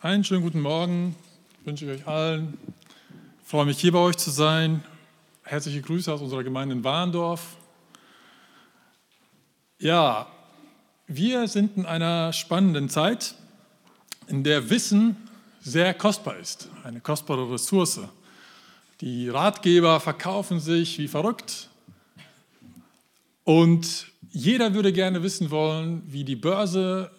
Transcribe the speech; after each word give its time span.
Einen 0.00 0.22
schönen 0.22 0.42
guten 0.42 0.60
Morgen 0.60 1.16
wünsche 1.64 1.84
ich 1.84 1.90
euch 1.90 2.06
allen. 2.06 2.56
Ich 3.42 3.48
freue 3.48 3.66
mich, 3.66 3.80
hier 3.80 3.90
bei 3.90 3.98
euch 3.98 4.16
zu 4.16 4.30
sein. 4.30 4.84
Herzliche 5.42 5.82
Grüße 5.82 6.12
aus 6.12 6.20
unserer 6.20 6.44
Gemeinde 6.44 6.76
in 6.76 6.84
Warndorf. 6.84 7.56
Ja, 9.80 10.28
wir 11.08 11.48
sind 11.48 11.76
in 11.76 11.84
einer 11.84 12.32
spannenden 12.32 12.88
Zeit, 12.88 13.34
in 14.28 14.44
der 14.44 14.70
Wissen 14.70 15.16
sehr 15.62 15.92
kostbar 15.94 16.36
ist, 16.36 16.68
eine 16.84 17.00
kostbare 17.00 17.50
Ressource. 17.50 18.02
Die 19.00 19.28
Ratgeber 19.28 19.98
verkaufen 19.98 20.60
sich 20.60 20.96
wie 21.00 21.08
verrückt 21.08 21.70
und 23.42 24.12
jeder 24.30 24.74
würde 24.74 24.92
gerne 24.92 25.24
wissen 25.24 25.50
wollen, 25.50 26.04
wie 26.06 26.22
die 26.22 26.36
Börse 26.36 27.10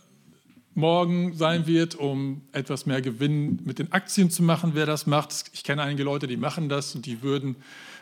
morgen 0.79 1.35
sein 1.35 1.67
wird, 1.67 1.95
um 1.95 2.41
etwas 2.51 2.85
mehr 2.85 3.01
Gewinn 3.01 3.59
mit 3.65 3.79
den 3.79 3.91
Aktien 3.91 4.31
zu 4.31 4.41
machen, 4.41 4.71
wer 4.73 4.85
das 4.85 5.05
macht. 5.05 5.51
Ich 5.53 5.63
kenne 5.63 5.83
einige 5.83 6.03
Leute, 6.03 6.27
die 6.27 6.37
machen 6.37 6.69
das 6.69 6.95
und 6.95 7.05
die 7.05 7.21
würden 7.21 7.55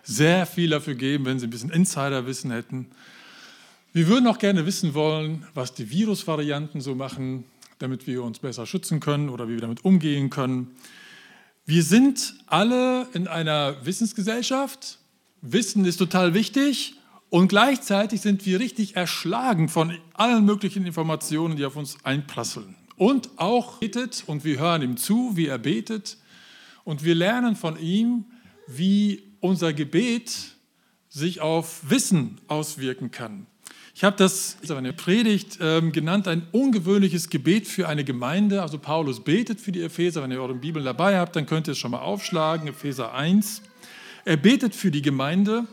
sehr 0.04 0.45
viel 0.45 0.70
dafür 0.70 0.95
geben, 0.95 1.26
wenn 1.26 1.40
sie 1.40 1.48
ein 1.48 1.49
bisschen 1.49 1.71
Insiderwissen 1.71 2.52
hätten. 2.52 2.88
Wir 3.94 4.08
würden 4.08 4.27
auch 4.27 4.38
gerne 4.38 4.66
wissen 4.66 4.94
wollen, 4.94 5.45
was 5.54 5.73
die 5.73 5.90
Virusvarianten 5.90 6.82
so 6.82 6.95
machen, 6.95 7.45
damit 7.80 8.05
wir 8.08 8.23
uns 8.23 8.40
besser 8.40 8.66
schützen 8.66 8.99
können 8.99 9.30
oder 9.30 9.48
wie 9.48 9.54
wir 9.54 9.62
damit 9.62 9.84
umgehen 9.84 10.30
können. 10.30 10.71
Wir 11.66 11.84
sind 11.84 12.35
alle 12.46 13.07
in 13.13 13.27
einer 13.27 13.85
Wissensgesellschaft. 13.85 14.99
Wissen 15.41 15.85
ist 15.85 15.98
total 15.98 16.34
wichtig 16.34 16.97
und 17.30 17.49
gleichzeitig 17.49 18.22
sind 18.22 18.45
wir 18.45 18.59
richtig 18.59 18.95
erschlagen 18.95 19.68
von 19.68 19.98
allen 20.13 20.45
möglichen 20.45 20.85
Informationen, 20.85 21.58
die 21.58 21.66
auf 21.66 21.76
uns 21.76 21.98
einprasseln. 22.04 22.76
Und 22.95 23.30
auch 23.38 23.77
betet 23.77 24.23
und 24.27 24.44
wir 24.44 24.59
hören 24.59 24.81
ihm 24.81 24.98
zu, 24.98 25.35
wie 25.35 25.48
er 25.48 25.58
betet. 25.58 26.18
Und 26.84 27.04
wir 27.04 27.16
lernen 27.16 27.55
von 27.55 27.77
ihm, 27.80 28.26
wie 28.68 29.24
unser 29.40 29.74
Gebet 29.74 30.35
sich 31.10 31.41
auf 31.41 31.90
Wissen 31.90 32.40
auswirken 32.48 33.12
kann. 33.12 33.46
Ich 33.93 34.04
habe 34.04 34.15
das 34.15 34.57
in 34.62 34.84
der 34.84 34.91
Predigt 34.91 35.57
ähm, 35.59 35.91
genannt, 35.91 36.27
ein 36.27 36.48
ungewöhnliches 36.52 37.30
Gebet 37.30 37.68
für 37.68 37.87
eine 37.90 38.04
Gemeinde. 38.04 38.62
Also 38.62 38.77
Paulus 38.77 39.24
betet 39.24 39.59
für 39.59 39.71
die 39.71 39.82
Epheser. 39.82 40.21
Wenn 40.21 40.32
ihr 40.32 40.41
eure 40.41 40.54
Bibel 40.54 40.84
dabei 40.84 41.20
habt, 41.20 41.35
dann 41.35 41.46
könnt 41.46 41.68
ihr 41.68 41.71
es 41.71 41.80
schon 41.80 41.91
mal 41.91 42.02
aufschlagen, 42.02 42.68
Epheser 42.68 43.13
1. 43.13 43.63
Er 44.24 44.37
betet 44.37 44.76
für 44.76 44.91
die 44.91 45.02
Gemeinde 45.02 45.65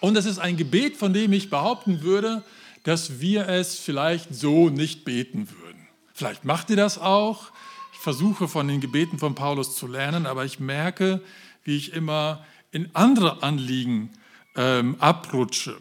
und 0.00 0.16
es 0.16 0.26
ist 0.26 0.38
ein 0.38 0.56
Gebet, 0.56 0.96
von 0.96 1.12
dem 1.12 1.32
ich 1.32 1.50
behaupten 1.50 2.02
würde, 2.02 2.44
dass 2.84 3.20
wir 3.20 3.48
es 3.48 3.78
vielleicht 3.78 4.34
so 4.34 4.70
nicht 4.70 5.04
beten 5.04 5.48
würden. 5.50 5.88
Vielleicht 6.14 6.44
macht 6.44 6.70
ihr 6.70 6.76
das 6.76 6.98
auch. 6.98 7.50
Ich 7.92 7.98
versuche 7.98 8.48
von 8.48 8.68
den 8.68 8.80
Gebeten 8.80 9.18
von 9.18 9.34
Paulus 9.34 9.76
zu 9.76 9.86
lernen, 9.86 10.26
aber 10.26 10.44
ich 10.44 10.60
merke, 10.60 11.20
wie 11.64 11.76
ich 11.76 11.92
immer 11.92 12.44
in 12.70 12.88
andere 12.94 13.42
Anliegen 13.42 14.10
ähm, 14.56 14.96
abrutsche. 15.00 15.76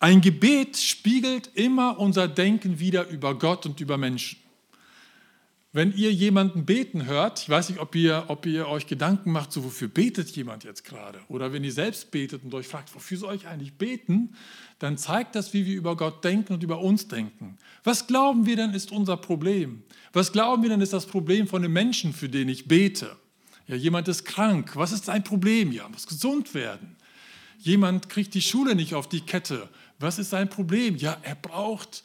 Ein 0.00 0.20
Gebet 0.20 0.76
spiegelt 0.76 1.50
immer 1.54 1.98
unser 1.98 2.28
Denken 2.28 2.78
wieder 2.78 3.08
über 3.08 3.36
Gott 3.36 3.66
und 3.66 3.80
über 3.80 3.98
Menschen. 3.98 4.38
Wenn 5.78 5.96
ihr 5.96 6.12
jemanden 6.12 6.66
beten 6.66 7.06
hört, 7.06 7.40
ich 7.40 7.48
weiß 7.48 7.68
nicht, 7.68 7.78
ob 7.78 7.94
ihr, 7.94 8.24
ob 8.26 8.46
ihr 8.46 8.66
euch 8.66 8.88
Gedanken 8.88 9.30
macht, 9.30 9.52
so 9.52 9.62
wofür 9.62 9.86
betet 9.86 10.28
jemand 10.30 10.64
jetzt 10.64 10.84
gerade? 10.84 11.20
Oder 11.28 11.52
wenn 11.52 11.62
ihr 11.62 11.70
selbst 11.70 12.10
betet 12.10 12.42
und 12.42 12.52
euch 12.52 12.66
fragt, 12.66 12.92
wofür 12.96 13.16
soll 13.16 13.36
ich 13.36 13.46
eigentlich 13.46 13.74
beten? 13.74 14.34
Dann 14.80 14.98
zeigt 14.98 15.36
das, 15.36 15.54
wie 15.54 15.66
wir 15.66 15.76
über 15.76 15.96
Gott 15.96 16.24
denken 16.24 16.54
und 16.54 16.64
über 16.64 16.80
uns 16.80 17.06
denken. 17.06 17.58
Was 17.84 18.08
glauben 18.08 18.44
wir 18.44 18.56
denn 18.56 18.74
ist 18.74 18.90
unser 18.90 19.16
Problem? 19.16 19.84
Was 20.12 20.32
glauben 20.32 20.64
wir 20.64 20.70
denn 20.70 20.80
ist 20.80 20.94
das 20.94 21.06
Problem 21.06 21.46
von 21.46 21.62
dem 21.62 21.74
Menschen, 21.74 22.12
für 22.12 22.28
den 22.28 22.48
ich 22.48 22.66
bete? 22.66 23.14
Ja, 23.68 23.76
jemand 23.76 24.08
ist 24.08 24.24
krank. 24.24 24.72
Was 24.74 24.90
ist 24.90 25.04
sein 25.04 25.22
Problem? 25.22 25.70
Ja, 25.70 25.88
muss 25.88 26.08
gesund 26.08 26.54
werden. 26.54 26.96
Jemand 27.60 28.08
kriegt 28.08 28.34
die 28.34 28.42
Schule 28.42 28.74
nicht 28.74 28.96
auf 28.96 29.08
die 29.08 29.20
Kette. 29.20 29.68
Was 30.00 30.18
ist 30.18 30.30
sein 30.30 30.50
Problem? 30.50 30.96
Ja, 30.96 31.18
er 31.22 31.36
braucht 31.36 32.02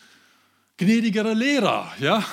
gnädigere 0.77 1.33
Lehrer. 1.33 1.91
Ja, 1.99 2.23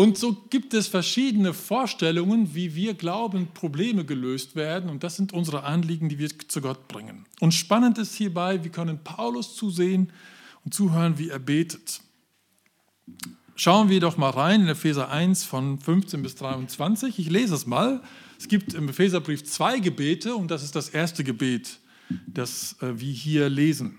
und 0.00 0.16
so 0.16 0.34
gibt 0.48 0.72
es 0.72 0.88
verschiedene 0.88 1.52
Vorstellungen, 1.52 2.54
wie 2.54 2.74
wir 2.74 2.94
glauben, 2.94 3.48
Probleme 3.52 4.06
gelöst 4.06 4.56
werden. 4.56 4.88
Und 4.88 5.04
das 5.04 5.16
sind 5.16 5.34
unsere 5.34 5.64
Anliegen, 5.64 6.08
die 6.08 6.18
wir 6.18 6.30
zu 6.48 6.62
Gott 6.62 6.88
bringen. 6.88 7.26
Und 7.38 7.52
spannend 7.52 7.98
ist 7.98 8.14
hierbei, 8.14 8.64
wir 8.64 8.70
können 8.70 9.04
Paulus 9.04 9.54
zusehen 9.54 10.10
und 10.64 10.72
zuhören, 10.72 11.18
wie 11.18 11.28
er 11.28 11.38
betet. 11.38 12.00
Schauen 13.56 13.90
wir 13.90 14.00
doch 14.00 14.16
mal 14.16 14.30
rein 14.30 14.62
in 14.62 14.68
Epheser 14.68 15.10
1 15.10 15.44
von 15.44 15.78
15 15.78 16.22
bis 16.22 16.34
23. 16.36 17.18
Ich 17.18 17.28
lese 17.28 17.54
es 17.54 17.66
mal. 17.66 18.00
Es 18.38 18.48
gibt 18.48 18.72
im 18.72 18.88
Epheserbrief 18.88 19.44
zwei 19.44 19.80
Gebete 19.80 20.34
und 20.34 20.50
das 20.50 20.62
ist 20.62 20.76
das 20.76 20.88
erste 20.88 21.24
Gebet, 21.24 21.78
das 22.26 22.74
äh, 22.80 22.98
wir 22.98 23.12
hier 23.12 23.50
lesen. 23.50 23.98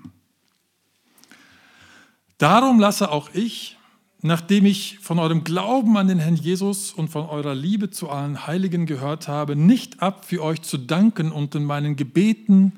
Darum 2.40 2.80
lasse 2.80 3.12
auch 3.12 3.30
ich, 3.36 3.78
nachdem 4.22 4.66
ich 4.66 5.00
von 5.00 5.20
eurem 5.20 5.44
Glauben 5.44 5.98
an 5.98 6.08
den 6.08 6.20
Herrn 6.20 6.36
Jesus 6.36 6.94
und 6.94 7.10
von 7.10 7.26
eurer 7.26 7.56
Liebe 7.56 7.90
zu 7.90 8.10
allen 8.10 8.46
Heiligen 8.46 8.86
gehört 8.86 9.28
habe, 9.28 9.56
nicht 9.56 10.02
ab, 10.02 10.26
für 10.26 10.44
euch 10.44 10.62
zu 10.62 10.78
danken 10.78 11.32
und 11.32 11.56
in 11.56 11.64
meinen 11.64 11.96
Gebeten 11.96 12.74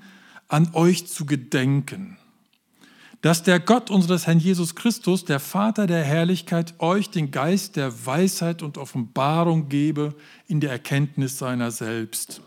an 0.48 0.70
euch 0.74 1.08
zu 1.08 1.26
gedenken, 1.26 2.18
dass 3.22 3.44
der 3.44 3.60
Gott 3.60 3.90
unseres 3.90 4.28
Herrn 4.28 4.40
Jesus 4.40 4.76
Christus, 4.76 5.26
der 5.26 5.40
Vater 5.40 5.88
der 5.88 6.04
Herrlichkeit, 6.04 6.76
euch 6.80 7.10
den 7.10 7.32
Geist 7.32 7.76
der 7.76 8.06
Weisheit 8.06 8.62
und 8.62 8.78
Offenbarung 8.78 9.70
gebe 9.70 10.14
in 10.48 10.60
der 10.60 10.72
Erkenntnis 10.72 11.38
seiner 11.38 11.72
selbst. 11.72 12.42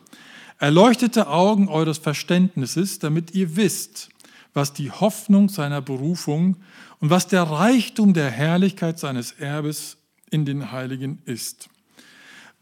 Erleuchtete 0.58 1.28
Augen 1.28 1.68
eures 1.68 1.98
Verständnisses, 1.98 2.98
damit 2.98 3.34
ihr 3.34 3.56
wisst, 3.56 4.08
was 4.54 4.72
die 4.72 4.90
Hoffnung 4.90 5.50
seiner 5.50 5.82
Berufung 5.82 6.56
und 7.00 7.10
was 7.10 7.26
der 7.26 7.42
Reichtum 7.42 8.14
der 8.14 8.30
Herrlichkeit 8.30 8.98
seines 8.98 9.32
Erbes 9.32 9.98
in 10.30 10.44
den 10.44 10.72
Heiligen 10.72 11.22
ist. 11.24 11.68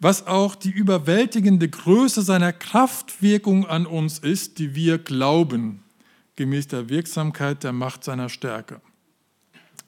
Was 0.00 0.26
auch 0.26 0.54
die 0.54 0.70
überwältigende 0.70 1.68
Größe 1.68 2.22
seiner 2.22 2.52
Kraftwirkung 2.52 3.66
an 3.66 3.86
uns 3.86 4.18
ist, 4.18 4.58
die 4.58 4.74
wir 4.74 4.98
glauben, 4.98 5.82
gemäß 6.36 6.68
der 6.68 6.88
Wirksamkeit 6.88 7.62
der 7.62 7.72
Macht 7.72 8.04
seiner 8.04 8.28
Stärke. 8.28 8.80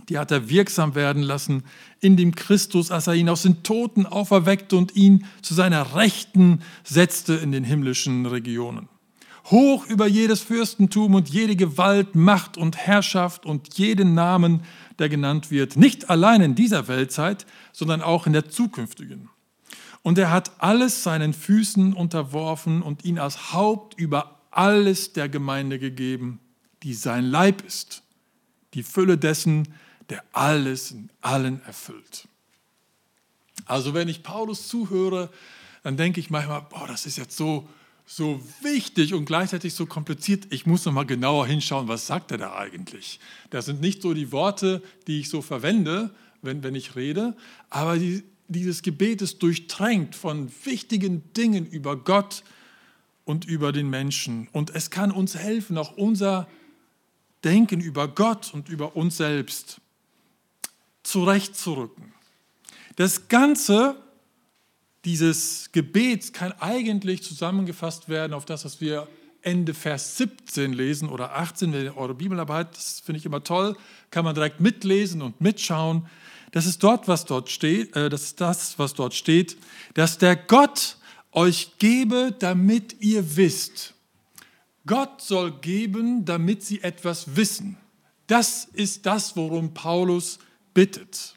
Die 0.09 0.19
hat 0.19 0.31
er 0.31 0.49
wirksam 0.49 0.95
werden 0.95 1.23
lassen 1.23 1.65
in 2.01 2.17
dem 2.17 2.37
Christus, 2.37 2.93
als 2.93 3.09
er 3.09 3.15
ihn 3.15 3.29
aus 3.29 3.43
den 3.43 3.65
Toten 3.65 4.07
auferweckte 4.07 4.77
und 4.77 4.95
ihn 4.95 5.27
zu 5.43 5.53
seiner 5.53 5.97
Rechten 5.97 6.63
setzte 6.85 7.35
in 7.35 7.51
den 7.51 7.65
himmlischen 7.65 8.25
Regionen 8.25 8.89
hoch 9.51 9.87
über 9.87 10.07
jedes 10.07 10.41
Fürstentum 10.41 11.15
und 11.15 11.29
jede 11.29 11.57
Gewalt, 11.57 12.15
Macht 12.15 12.57
und 12.57 12.77
Herrschaft 12.77 13.47
und 13.47 13.75
jeden 13.79 14.15
Namen, 14.15 14.63
der 14.99 15.09
genannt 15.09 15.51
wird, 15.51 15.77
nicht 15.77 16.11
allein 16.11 16.43
in 16.43 16.55
dieser 16.55 16.89
Weltzeit, 16.89 17.47
sondern 17.73 18.03
auch 18.03 18.27
in 18.27 18.33
der 18.33 18.49
zukünftigen. 18.49 19.29
Und 20.03 20.19
er 20.19 20.31
hat 20.31 20.53
alles 20.63 21.03
seinen 21.03 21.33
Füßen 21.33 21.93
unterworfen 21.93 22.83
und 22.83 23.05
ihn 23.05 23.19
als 23.19 23.53
Haupt 23.53 23.99
über 23.99 24.41
alles 24.51 25.13
der 25.13 25.29
Gemeinde 25.29 25.79
gegeben, 25.79 26.41
die 26.83 26.95
sein 26.95 27.25
Leib 27.25 27.63
ist, 27.65 28.03
die 28.75 28.83
Fülle 28.83 29.19
dessen, 29.19 29.75
der 30.09 30.23
alles 30.33 30.93
in 30.93 31.11
allen 31.21 31.63
erfüllt. 31.65 32.29
Also 33.65 33.95
wenn 33.95 34.09
ich 34.09 34.23
Paulus 34.23 34.69
zuhöre, 34.69 35.31
dann 35.83 35.97
denke 35.97 36.21
ich 36.21 36.31
manchmal, 36.31 36.63
boah, 36.63 36.87
das 36.87 37.07
ist 37.07 37.19
jetzt 37.19 37.37
so 37.37 37.69
so 38.07 38.41
wichtig 38.63 39.15
und 39.15 39.25
gleichzeitig 39.27 39.75
so 39.75 39.85
kompliziert. 39.85 40.47
Ich 40.51 40.65
muss 40.65 40.85
noch 40.85 40.93
mal 40.93 41.05
genauer 41.05 41.47
hinschauen, 41.49 41.89
was 41.89 42.07
sagt 42.07 42.31
er 42.31 42.39
da 42.39 42.57
eigentlich? 42.57 43.19
Das 43.51 43.67
sind 43.67 43.81
nicht 43.81 44.01
so 44.01 44.15
die 44.15 44.31
Worte, 44.31 44.81
die 45.09 45.21
ich 45.21 45.29
so 45.29 45.43
verwende, 45.43 46.15
wenn, 46.41 46.63
wenn 46.63 46.77
ich 46.77 46.95
rede, 46.95 47.37
aber 47.69 47.99
die, 47.99 48.23
dieses 48.47 48.83
Gebet 48.83 49.23
ist 49.23 49.43
durchtränkt 49.43 50.15
von 50.15 50.51
wichtigen 50.65 51.33
Dingen 51.35 51.67
über 51.67 51.97
Gott 51.97 52.45
und 53.25 53.45
über 53.45 53.73
den 53.73 53.91
Menschen. 53.91 54.49
Und 54.53 54.75
es 54.75 54.91
kann 54.91 55.11
uns 55.11 55.35
helfen, 55.35 55.77
auch 55.77 55.97
unser 55.97 56.47
Denken 57.43 57.81
über 57.81 58.07
Gott 58.07 58.55
und 58.55 58.69
über 58.69 58.95
uns 58.95 59.17
selbst 59.17 59.81
zurechtzurücken. 61.03 62.15
Das 62.95 63.29
Ganze 63.29 63.97
dieses 65.07 65.71
Gebets 65.71 66.33
kann 66.33 66.53
eigentlich 66.59 67.23
zusammengefasst 67.23 68.09
werden 68.09 68.35
auf 68.35 68.45
das, 68.45 68.65
was 68.65 68.81
wir 68.81 69.07
Ende 69.41 69.73
Vers 69.73 70.17
17 70.17 70.73
lesen 70.73 71.09
oder 71.09 71.37
18, 71.37 71.73
wenn 71.73 71.85
ihr 71.85 71.97
eure 71.97 72.15
Bibel 72.15 72.37
dabei 72.37 72.65
das 72.65 72.99
finde 72.99 73.21
ich 73.21 73.25
immer 73.25 73.45
toll, 73.45 73.77
kann 74.11 74.25
man 74.25 74.35
direkt 74.35 74.61
mitlesen 74.61 75.23
und 75.23 75.41
mitschauen. 75.41 76.07
Das 76.51 76.67
ist 76.67 76.83
dort, 76.83 77.07
was 77.07 77.25
dort 77.25 77.51
steht, 77.51 77.95
äh, 77.95 78.09
das 78.09 78.25
ist 78.25 78.41
das, 78.41 78.81
was 78.81 78.95
dort 78.95 79.15
steht, 79.15 79.57
dass 79.95 80.19
der 80.19 80.35
Gott 80.35 80.97
euch 81.31 81.79
gebe, 81.79 82.35
damit 82.37 82.97
ihr 83.01 83.37
wisst. 83.37 83.95
Gott 84.87 85.23
soll 85.23 85.53
geben, 85.53 86.25
damit 86.25 86.65
sie 86.65 86.83
etwas 86.83 87.37
wissen. 87.37 87.77
Das 88.27 88.65
ist 88.73 89.07
das, 89.07 89.37
worum 89.37 89.73
Paulus 89.73 90.41
bittet. 90.75 91.35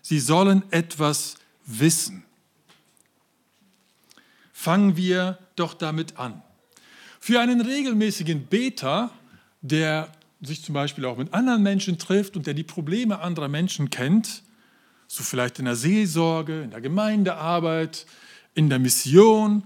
Sie 0.00 0.20
sollen 0.20 0.62
etwas 0.70 1.36
wissen. 1.66 2.24
Fangen 4.64 4.96
wir 4.96 5.38
doch 5.56 5.74
damit 5.74 6.18
an. 6.18 6.42
Für 7.20 7.38
einen 7.38 7.60
regelmäßigen 7.60 8.46
Beter, 8.46 9.10
der 9.60 10.10
sich 10.40 10.64
zum 10.64 10.72
Beispiel 10.72 11.04
auch 11.04 11.18
mit 11.18 11.34
anderen 11.34 11.62
Menschen 11.62 11.98
trifft 11.98 12.34
und 12.34 12.46
der 12.46 12.54
die 12.54 12.64
Probleme 12.64 13.20
anderer 13.20 13.48
Menschen 13.48 13.90
kennt, 13.90 14.42
so 15.06 15.22
vielleicht 15.22 15.58
in 15.58 15.66
der 15.66 15.76
Seelsorge, 15.76 16.62
in 16.62 16.70
der 16.70 16.80
Gemeindearbeit, 16.80 18.06
in 18.54 18.70
der 18.70 18.78
Mission, 18.78 19.64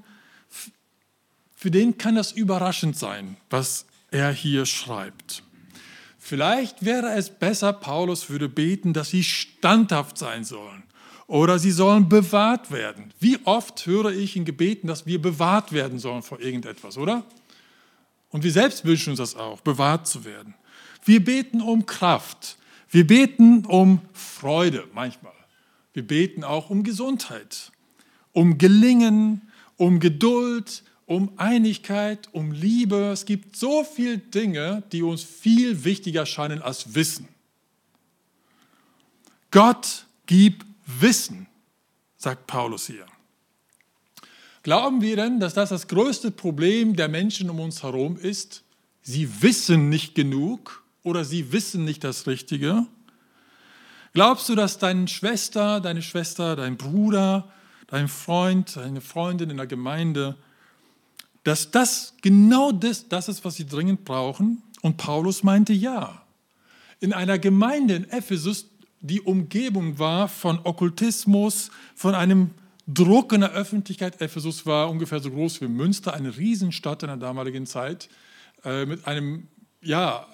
für 1.55 1.71
den 1.71 1.97
kann 1.97 2.17
das 2.17 2.33
überraschend 2.33 2.99
sein, 2.99 3.37
was 3.51 3.87
er 4.11 4.33
hier 4.33 4.67
schreibt. 4.67 5.45
Vielleicht 6.19 6.85
wäre 6.85 7.13
es 7.13 7.31
besser, 7.31 7.73
Paulus 7.73 8.31
würde 8.31 8.49
beten, 8.49 8.95
dass 8.95 9.11
sie 9.11 9.23
standhaft 9.23 10.19
sein 10.19 10.43
sollen 10.43 10.88
oder 11.29 11.59
sie 11.59 11.71
sollen 11.71 12.09
bewahrt 12.09 12.73
werden. 12.73 13.13
Wie 13.21 13.39
oft 13.45 13.87
höre 13.87 14.11
ich 14.11 14.35
in 14.35 14.45
Gebeten, 14.45 14.89
dass 14.89 15.07
wir 15.07 15.23
bewahrt 15.23 15.73
werden 15.73 15.99
sollen 16.01 16.23
vor 16.23 16.41
irgendetwas, 16.41 16.97
oder? 16.97 17.23
Und 18.31 18.43
wir 18.45 18.51
selbst 18.51 18.85
wünschen 18.85 19.11
uns 19.11 19.19
das 19.19 19.37
auch, 19.37 19.61
bewahrt 19.61 20.09
zu 20.09 20.25
werden. 20.25 20.55
Wir 21.05 21.23
beten 21.23 21.61
um 21.61 21.87
Kraft. 21.87 22.57
Wir 22.91 23.07
beten 23.07 23.67
um 23.67 24.01
Freude 24.15 24.89
manchmal. 24.95 25.33
Wir 25.93 26.07
beten 26.07 26.45
auch 26.45 26.71
um 26.71 26.83
Gesundheit, 26.83 27.73
um 28.33 28.57
Gelingen, 28.57 29.43
um 29.77 30.01
Geduld, 30.01 30.83
um 31.05 31.33
Einigkeit, 31.37 32.29
um 32.33 32.53
Liebe. 32.53 33.11
Es 33.13 33.27
gibt 33.27 33.57
so 33.57 33.85
viele 33.85 34.19
Dinge, 34.19 34.83
die 34.93 35.03
uns 35.03 35.23
viel 35.23 35.85
wichtiger 35.85 36.25
scheinen 36.25 36.63
als 36.63 36.95
Wissen. 36.95 37.29
Gott 39.51 40.07
gibt 40.27 40.68
Wissen, 40.89 41.47
sagt 42.17 42.47
Paulus 42.47 42.87
hier. 42.87 43.07
Glauben 44.63 45.01
wir 45.01 45.17
denn, 45.17 45.39
dass 45.39 45.55
das 45.55 45.69
das 45.69 45.87
größte 45.87 46.31
Problem 46.31 46.97
der 46.97 47.09
Menschen 47.09 47.49
um 47.51 47.61
uns 47.61 47.83
herum 47.83 48.17
ist? 48.17 48.65
Sie 49.03 49.43
wissen 49.43 49.89
nicht 49.89 50.15
genug 50.15 50.83
oder 51.03 51.25
sie 51.25 51.53
wissen 51.53 51.85
nicht 51.85 52.03
das 52.03 52.27
Richtige? 52.27 52.87
Glaubst 54.13 54.49
du, 54.49 54.55
dass 54.55 54.79
deine 54.79 55.07
Schwester, 55.07 55.81
deine 55.81 56.03
Schwester, 56.03 56.57
dein 56.57 56.77
Bruder, 56.77 57.53
dein 57.87 58.09
Freund, 58.09 58.77
deine 58.77 59.01
Freundin 59.01 59.51
in 59.51 59.59
der 59.59 59.67
Gemeinde 59.67 60.37
dass 61.49 61.71
das 61.71 62.13
genau 62.21 62.73
das, 62.73 63.09
das 63.09 63.29
ist, 63.29 63.43
was 63.43 63.57
sie 63.57 63.67
dringend 63.67 64.05
brauchen. 64.05 64.63
Und 64.83 64.99
Paulus 64.99 65.43
meinte 65.43 65.73
ja. 65.73 66.23
In 67.01 67.15
einer 67.15 67.39
Gemeinde 67.39 67.95
in 67.95 68.11
Ephesus, 68.11 68.67
die 69.01 69.21
Umgebung 69.21 69.99
war 69.99 70.29
von 70.29 70.61
Okkultismus, 70.65 71.71
von 71.95 72.15
einem 72.15 72.51
Druck 72.87 73.33
in 73.33 73.43
der 73.43 73.53
Öffentlichkeit. 73.53 74.21
Ephesus 74.21 74.67
war 74.67 74.91
ungefähr 74.91 75.21
so 75.21 75.31
groß 75.31 75.61
wie 75.61 75.69
Münster, 75.69 76.15
eine 76.15 76.37
Riesenstadt 76.37 77.03
in 77.03 77.09
der 77.09 77.17
damaligen 77.17 77.67
Zeit, 77.67 78.09
äh, 78.65 78.87
mit 78.87 79.07
einem, 79.07 79.49
ja, 79.83 80.27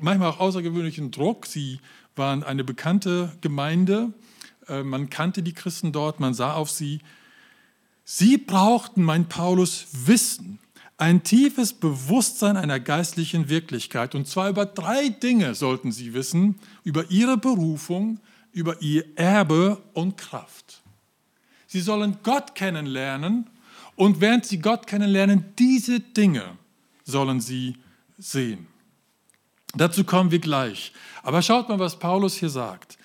manchmal 0.00 0.30
auch 0.30 0.40
außergewöhnlichen 0.40 1.10
Druck. 1.10 1.46
Sie 1.46 1.80
waren 2.14 2.44
eine 2.44 2.62
bekannte 2.62 3.32
Gemeinde, 3.40 4.12
äh, 4.68 4.82
man 4.82 5.10
kannte 5.10 5.42
die 5.42 5.54
Christen 5.54 5.92
dort, 5.92 6.20
man 6.20 6.34
sah 6.34 6.54
auf 6.54 6.70
sie 6.70 7.00
Sie 8.04 8.36
brauchten, 8.36 9.02
mein 9.02 9.28
Paulus, 9.28 9.86
Wissen, 9.92 10.58
ein 11.02 11.24
tiefes 11.24 11.72
Bewusstsein 11.72 12.56
einer 12.56 12.78
geistlichen 12.78 13.48
Wirklichkeit. 13.48 14.14
Und 14.14 14.28
zwar 14.28 14.48
über 14.48 14.66
drei 14.66 15.08
Dinge 15.08 15.56
sollten 15.56 15.90
sie 15.90 16.14
wissen, 16.14 16.60
über 16.84 17.10
ihre 17.10 17.36
Berufung, 17.36 18.20
über 18.52 18.80
ihr 18.80 19.04
Erbe 19.16 19.82
und 19.94 20.16
Kraft. 20.16 20.80
Sie 21.66 21.80
sollen 21.80 22.18
Gott 22.22 22.54
kennenlernen 22.54 23.50
und 23.96 24.20
während 24.20 24.46
sie 24.46 24.60
Gott 24.60 24.86
kennenlernen, 24.86 25.46
diese 25.58 25.98
Dinge 25.98 26.56
sollen 27.02 27.40
sie 27.40 27.78
sehen. 28.16 28.68
Dazu 29.74 30.04
kommen 30.04 30.30
wir 30.30 30.38
gleich. 30.38 30.92
Aber 31.24 31.42
schaut 31.42 31.68
mal, 31.68 31.80
was 31.80 31.98
Paulus 31.98 32.36
hier 32.36 32.50
sagt. 32.50 32.96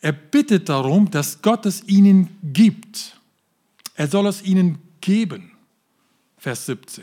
Er 0.00 0.12
bittet 0.12 0.68
darum, 0.68 1.10
dass 1.10 1.42
Gott 1.42 1.66
es 1.66 1.82
ihnen 1.88 2.30
gibt. 2.44 3.18
Er 3.96 4.06
soll 4.06 4.28
es 4.28 4.40
ihnen 4.44 4.78
geben. 5.00 5.50
Vers 6.38 6.66
17. 6.66 7.02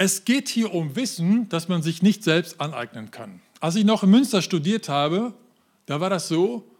Es 0.00 0.24
geht 0.24 0.48
hier 0.48 0.72
um 0.74 0.94
Wissen, 0.94 1.48
das 1.48 1.66
man 1.66 1.82
sich 1.82 2.02
nicht 2.02 2.22
selbst 2.22 2.60
aneignen 2.60 3.10
kann. 3.10 3.40
Als 3.58 3.74
ich 3.74 3.84
noch 3.84 4.04
in 4.04 4.10
Münster 4.10 4.42
studiert 4.42 4.88
habe, 4.88 5.34
da 5.86 6.00
war 6.00 6.08
das 6.08 6.28
so, 6.28 6.70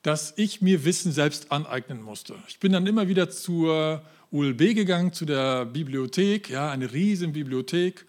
dass 0.00 0.32
ich 0.38 0.62
mir 0.62 0.86
Wissen 0.86 1.12
selbst 1.12 1.52
aneignen 1.52 2.00
musste. 2.00 2.36
Ich 2.48 2.58
bin 2.58 2.72
dann 2.72 2.86
immer 2.86 3.06
wieder 3.06 3.28
zur 3.28 4.02
ULB 4.32 4.74
gegangen, 4.74 5.12
zu 5.12 5.26
der 5.26 5.66
Bibliothek, 5.66 6.48
ja, 6.48 6.70
eine 6.70 6.90
riesen 6.90 7.34
Bibliothek. 7.34 8.06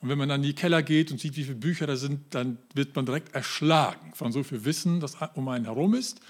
Und 0.00 0.08
wenn 0.08 0.16
man 0.16 0.30
dann 0.30 0.40
in 0.40 0.46
die 0.46 0.54
Keller 0.54 0.82
geht 0.82 1.10
und 1.10 1.20
sieht, 1.20 1.36
wie 1.36 1.44
viele 1.44 1.56
Bücher 1.56 1.86
da 1.86 1.96
sind, 1.96 2.20
dann 2.30 2.56
wird 2.72 2.96
man 2.96 3.04
direkt 3.04 3.34
erschlagen 3.34 4.14
von 4.14 4.32
so 4.32 4.44
viel 4.44 4.64
Wissen, 4.64 4.98
das 5.00 5.18
um 5.34 5.46
einen 5.46 5.66
herum 5.66 5.92
ist. 5.92 6.22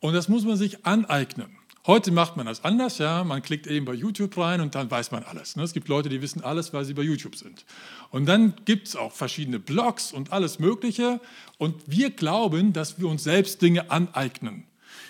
Und 0.00 0.12
das 0.12 0.28
muss 0.28 0.44
man 0.44 0.56
sich 0.58 0.84
aneignen. 0.84 1.56
Heute 1.84 2.12
macht 2.12 2.36
man 2.36 2.46
das 2.46 2.62
anders, 2.62 2.98
ja. 2.98 3.24
Man 3.24 3.42
klickt 3.42 3.66
eben 3.66 3.84
bei 3.84 3.94
YouTube 3.94 4.38
rein 4.38 4.60
und 4.60 4.76
dann 4.76 4.88
weiß 4.88 5.10
man 5.10 5.24
alles. 5.24 5.56
Ne? 5.56 5.64
Es 5.64 5.72
gibt 5.72 5.88
Leute, 5.88 6.08
die 6.08 6.22
wissen 6.22 6.44
alles, 6.44 6.72
weil 6.72 6.84
sie 6.84 6.94
bei 6.94 7.02
YouTube 7.02 7.34
sind. 7.34 7.64
Und 8.10 8.26
dann 8.26 8.54
gibt 8.64 8.86
es 8.86 8.94
auch 8.94 9.10
verschiedene 9.10 9.58
Blogs 9.58 10.12
und 10.12 10.32
alles 10.32 10.60
Mögliche. 10.60 11.20
Und 11.58 11.74
wir 11.86 12.10
glauben, 12.10 12.72
dass 12.72 13.00
wir 13.00 13.08
uns 13.08 13.24
selbst 13.24 13.62
Dinge 13.62 13.90
aneignen. 13.90 14.64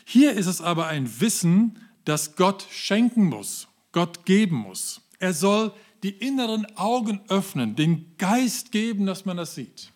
Hier 0.06 0.32
ist 0.32 0.46
es 0.46 0.62
aber 0.62 0.86
ein 0.86 1.20
Wissen, 1.20 1.78
das 2.06 2.36
Gott 2.36 2.66
schenken 2.70 3.24
muss, 3.24 3.68
Gott 3.92 4.24
geben 4.24 4.56
muss. 4.56 5.02
Er 5.18 5.34
soll 5.34 5.72
die 6.02 6.10
inneren 6.10 6.66
Augen 6.76 7.20
öffnen, 7.28 7.76
den 7.76 8.16
Geist 8.16 8.72
geben, 8.72 9.04
dass 9.04 9.26
man 9.26 9.36
das 9.36 9.54
sieht. 9.54 9.92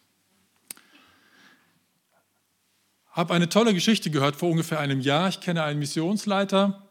Ich 3.06 3.06
habe 3.17 3.33
eine 3.35 3.49
tolle 3.49 3.73
Geschichte 3.73 4.11
gehört 4.11 4.37
vor 4.37 4.51
ungefähr 4.51 4.79
einem 4.79 5.01
Jahr. 5.01 5.29
Ich 5.29 5.41
kenne 5.41 5.65
einen 5.65 5.79
Missionsleiter, 5.79 6.87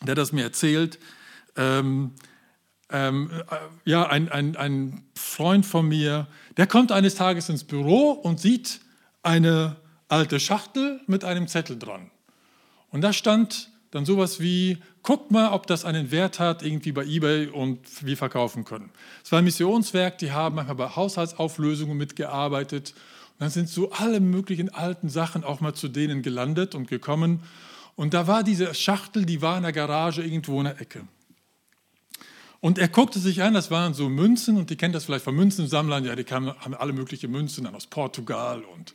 der 0.00 0.14
das 0.14 0.32
mir 0.32 0.42
erzählt. 0.42 0.98
Ähm, 1.56 2.12
ähm, 2.90 3.30
äh, 3.50 3.56
ja, 3.84 4.08
ein, 4.08 4.30
ein, 4.30 4.56
ein 4.56 5.04
Freund 5.14 5.66
von 5.66 5.86
mir, 5.86 6.26
der 6.56 6.66
kommt 6.66 6.90
eines 6.90 7.14
Tages 7.14 7.50
ins 7.50 7.64
Büro 7.64 8.12
und 8.12 8.40
sieht 8.40 8.80
eine 9.22 9.76
alte 10.08 10.40
Schachtel 10.40 11.00
mit 11.06 11.24
einem 11.24 11.46
Zettel 11.48 11.78
dran. 11.78 12.10
Und 12.90 13.02
da 13.02 13.12
stand 13.12 13.70
dann 13.90 14.06
sowas 14.06 14.40
wie, 14.40 14.78
guckt 15.02 15.30
mal, 15.30 15.52
ob 15.52 15.66
das 15.66 15.84
einen 15.84 16.10
Wert 16.10 16.38
hat, 16.38 16.62
irgendwie 16.62 16.92
bei 16.92 17.04
eBay 17.04 17.48
und 17.48 18.04
wir 18.04 18.16
verkaufen 18.16 18.64
können. 18.64 18.90
Es 19.22 19.30
war 19.32 19.38
ein 19.38 19.44
Missionswerk, 19.44 20.16
die 20.16 20.32
haben 20.32 20.56
manchmal 20.56 20.76
bei 20.76 20.88
Haushaltsauflösungen 20.88 21.96
mitgearbeitet. 21.96 22.94
Dann 23.38 23.50
sind 23.50 23.68
so 23.68 23.90
alle 23.92 24.20
möglichen 24.20 24.68
alten 24.68 25.08
Sachen 25.08 25.44
auch 25.44 25.60
mal 25.60 25.74
zu 25.74 25.88
denen 25.88 26.22
gelandet 26.22 26.74
und 26.74 26.88
gekommen. 26.88 27.40
Und 27.96 28.14
da 28.14 28.26
war 28.26 28.42
diese 28.42 28.74
Schachtel, 28.74 29.24
die 29.24 29.42
war 29.42 29.56
in 29.56 29.62
der 29.62 29.72
Garage 29.72 30.22
irgendwo 30.22 30.58
in 30.58 30.64
der 30.64 30.80
Ecke. 30.80 31.02
Und 32.60 32.78
er 32.78 32.86
guckte 32.86 33.18
sich 33.18 33.42
an, 33.42 33.54
das 33.54 33.72
waren 33.72 33.92
so 33.92 34.08
Münzen, 34.08 34.56
und 34.56 34.70
die 34.70 34.76
kennt 34.76 34.94
das 34.94 35.04
vielleicht 35.04 35.24
von 35.24 35.34
Münzensammlern, 35.34 36.04
ja, 36.04 36.14
die 36.14 36.24
haben 36.24 36.52
alle 36.78 36.92
möglichen 36.92 37.30
Münzen 37.30 37.66
aus 37.66 37.88
Portugal 37.88 38.62
und 38.62 38.94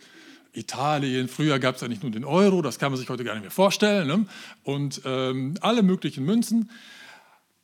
Italien, 0.53 1.27
früher 1.27 1.59
gab 1.59 1.75
es 1.75 1.81
ja 1.81 1.89
nicht 1.89 2.01
nur 2.01 2.11
den 2.11 2.23
Euro, 2.23 2.61
das 2.61 2.79
kann 2.79 2.93
man 2.93 2.99
sich 2.99 3.09
heute 3.09 3.25
gar 3.25 3.33
nicht 3.33 3.41
mehr 3.41 3.51
vorstellen, 3.51 4.07
ne? 4.07 4.25
und 4.63 5.01
ähm, 5.03 5.55
alle 5.59 5.83
möglichen 5.83 6.23
Münzen. 6.23 6.69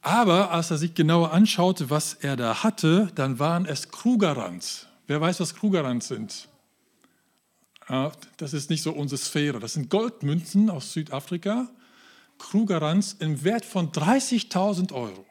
Aber 0.02 0.52
als 0.52 0.70
er 0.70 0.78
sich 0.78 0.94
genauer 0.94 1.32
anschaute, 1.32 1.90
was 1.90 2.16
er 2.16 2.36
da 2.36 2.64
hatte, 2.64 3.10
dann 3.16 3.40
waren 3.40 3.66
es 3.66 3.90
Krugerrands. 3.90 4.88
Wer 5.08 5.22
weiß, 5.22 5.40
was 5.40 5.56
Krugerrands 5.56 6.10
sind? 6.10 6.50
Das 7.88 8.54
ist 8.54 8.70
nicht 8.70 8.82
so 8.82 8.92
unsere 8.92 9.20
Sphäre. 9.20 9.60
Das 9.60 9.74
sind 9.74 9.90
Goldmünzen 9.90 10.70
aus 10.70 10.94
Südafrika. 10.94 11.70
Krugerrands 12.40 13.16
im 13.20 13.44
Wert 13.44 13.66
von 13.66 13.92
30.000 13.92 14.92
Euro. 14.94 15.26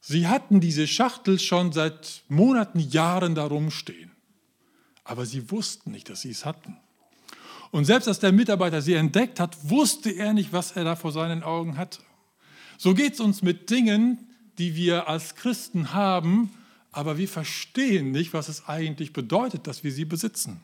Sie 0.00 0.26
hatten 0.26 0.60
diese 0.60 0.86
Schachtel 0.86 1.38
schon 1.38 1.72
seit 1.72 2.22
Monaten, 2.28 2.80
Jahren 2.80 3.34
da 3.34 3.44
rumstehen 3.44 4.08
aber 5.08 5.24
sie 5.24 5.50
wussten 5.50 5.90
nicht, 5.90 6.10
dass 6.10 6.20
sie 6.20 6.30
es 6.30 6.44
hatten. 6.44 6.76
Und 7.70 7.86
selbst 7.86 8.08
als 8.08 8.18
der 8.20 8.30
Mitarbeiter 8.30 8.82
sie 8.82 8.94
entdeckt 8.94 9.40
hat, 9.40 9.56
wusste 9.62 10.10
er 10.10 10.34
nicht, 10.34 10.52
was 10.52 10.72
er 10.72 10.84
da 10.84 10.96
vor 10.96 11.12
seinen 11.12 11.42
Augen 11.42 11.78
hatte. 11.78 12.00
So 12.76 12.94
geht 12.94 13.14
es 13.14 13.20
uns 13.20 13.42
mit 13.42 13.70
Dingen, 13.70 14.28
die 14.58 14.76
wir 14.76 15.08
als 15.08 15.34
Christen 15.34 15.94
haben, 15.94 16.52
aber 16.98 17.16
wir 17.16 17.28
verstehen 17.28 18.10
nicht, 18.10 18.32
was 18.32 18.48
es 18.48 18.66
eigentlich 18.66 19.12
bedeutet, 19.12 19.68
dass 19.68 19.84
wir 19.84 19.92
sie 19.92 20.04
besitzen. 20.04 20.60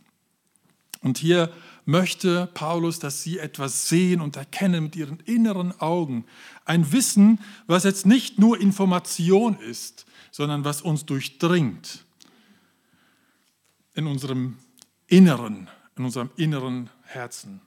Und 1.01 1.17
hier 1.17 1.53
möchte 1.85 2.49
Paulus, 2.55 2.99
dass 2.99 3.23
sie 3.23 3.39
etwas 3.39 3.89
sehen 3.89 4.21
und 4.21 4.35
erkennen 4.35 4.83
mit 4.83 4.97
ihren 4.97 5.21
inneren 5.21 5.81
Augen. 5.81 6.25
Ein 6.65 6.91
Wissen, 6.91 7.39
was 7.69 7.85
jetzt 7.85 8.05
nicht 8.05 8.41
nur 8.41 8.61
Information 8.61 9.61
ist, 9.61 10.07
sondern 10.33 10.65
was 10.65 10.83
uns 10.83 11.07
durchdringt 11.07 12.05
in 13.95 14.09
unserem 14.09 14.57
Inneren, 15.07 15.71
in 15.97 16.05
unserem 16.05 16.31
inneren 16.37 16.91
Herzen. 17.05 17.61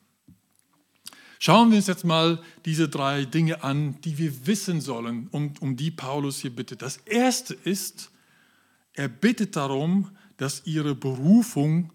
Schauen 1.39 1.69
wir 1.69 1.77
uns 1.77 1.87
jetzt 1.87 2.03
mal 2.03 2.41
diese 2.65 2.89
drei 2.89 3.23
Dinge 3.23 3.63
an, 3.63 4.01
die 4.01 4.17
wir 4.17 4.45
wissen 4.45 4.81
sollen 4.81 5.29
und 5.31 5.61
um 5.61 5.77
die 5.77 5.91
Paulus 5.91 6.39
hier 6.41 6.53
bittet. 6.53 6.81
Das 6.81 6.97
erste 7.05 7.53
ist, 7.53 8.11
er 8.97 9.07
bittet 9.07 9.55
darum, 9.55 10.11
dass 10.35 10.65
ihre 10.65 10.95
Berufung, 10.95 11.93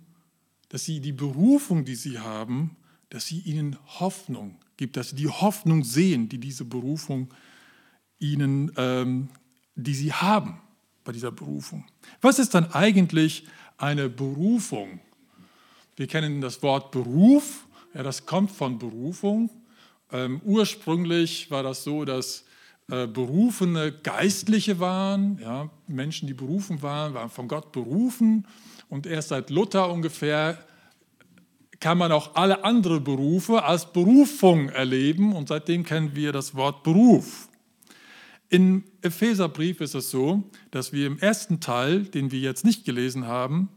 dass 0.71 0.85
sie 0.85 1.01
die 1.01 1.13
Berufung, 1.13 1.85
die 1.85 1.95
sie 1.95 2.19
haben, 2.19 2.77
dass 3.11 3.27
sie 3.27 3.41
ihnen 3.41 3.77
Hoffnung 4.01 4.57
gibt, 4.77 4.97
dass 4.97 5.11
sie 5.11 5.17
die 5.17 5.29
Hoffnung 5.29 5.85
sehen, 5.85 6.29
die 6.29 6.39
diese 6.39 6.65
Berufung 6.65 7.29
ihnen, 8.19 8.73
ähm, 8.77 9.29
die 9.75 9.95
sie 9.95 10.13
haben 10.13 10.61
bei 11.05 11.13
dieser 11.13 11.33
Berufung. 11.33 11.85
Was 12.21 12.39
ist 12.39 12.55
dann 12.55 12.73
eigentlich 12.73 13.47
eine 13.77 14.09
Berufung? 14.09 15.01
Wir 15.97 16.07
kennen 16.07 16.41
das 16.41 16.63
Wort 16.63 16.91
Beruf 16.91 17.67
ja, 17.95 18.03
das 18.03 18.25
kommt 18.25 18.51
von 18.51 18.79
Berufung. 18.79 19.51
Ähm, 20.11 20.41
ursprünglich 20.45 21.51
war 21.51 21.63
das 21.63 21.85
so, 21.85 22.05
dass 22.05 22.45
berufene 22.89 23.93
Geistliche 23.93 24.79
waren, 24.79 25.39
ja, 25.41 25.71
Menschen, 25.87 26.27
die 26.27 26.35
berufen 26.35 26.83
waren, 26.83 27.15
waren 27.15 27.31
von 27.31 27.49
Gott 27.49 27.73
berufen. 27.73 28.47
Und 28.89 29.07
erst 29.07 29.29
seit 29.29 29.51
Luther 29.51 29.91
ungefähr 29.91 30.59
kann 31.81 31.99
man 31.99 32.12
auch 32.12 32.35
alle 32.37 32.65
anderen 32.65 33.03
Berufe 33.03 33.65
als 33.65 33.93
Berufung 33.93 34.69
erleben. 34.69 35.33
Und 35.33 35.49
seitdem 35.49 35.85
kennen 35.85 36.15
wir 36.15 36.33
das 36.33 36.55
Wort 36.55 36.83
Beruf. 36.83 37.49
Im 38.51 38.85
Epheserbrief 39.01 39.81
ist 39.81 39.95
es 39.95 40.11
so, 40.11 40.45
dass 40.71 40.93
wir 40.93 41.07
im 41.07 41.19
ersten 41.19 41.61
Teil, 41.61 42.05
den 42.05 42.31
wir 42.31 42.41
jetzt 42.41 42.65
nicht 42.65 42.85
gelesen 42.85 43.27
haben, 43.27 43.71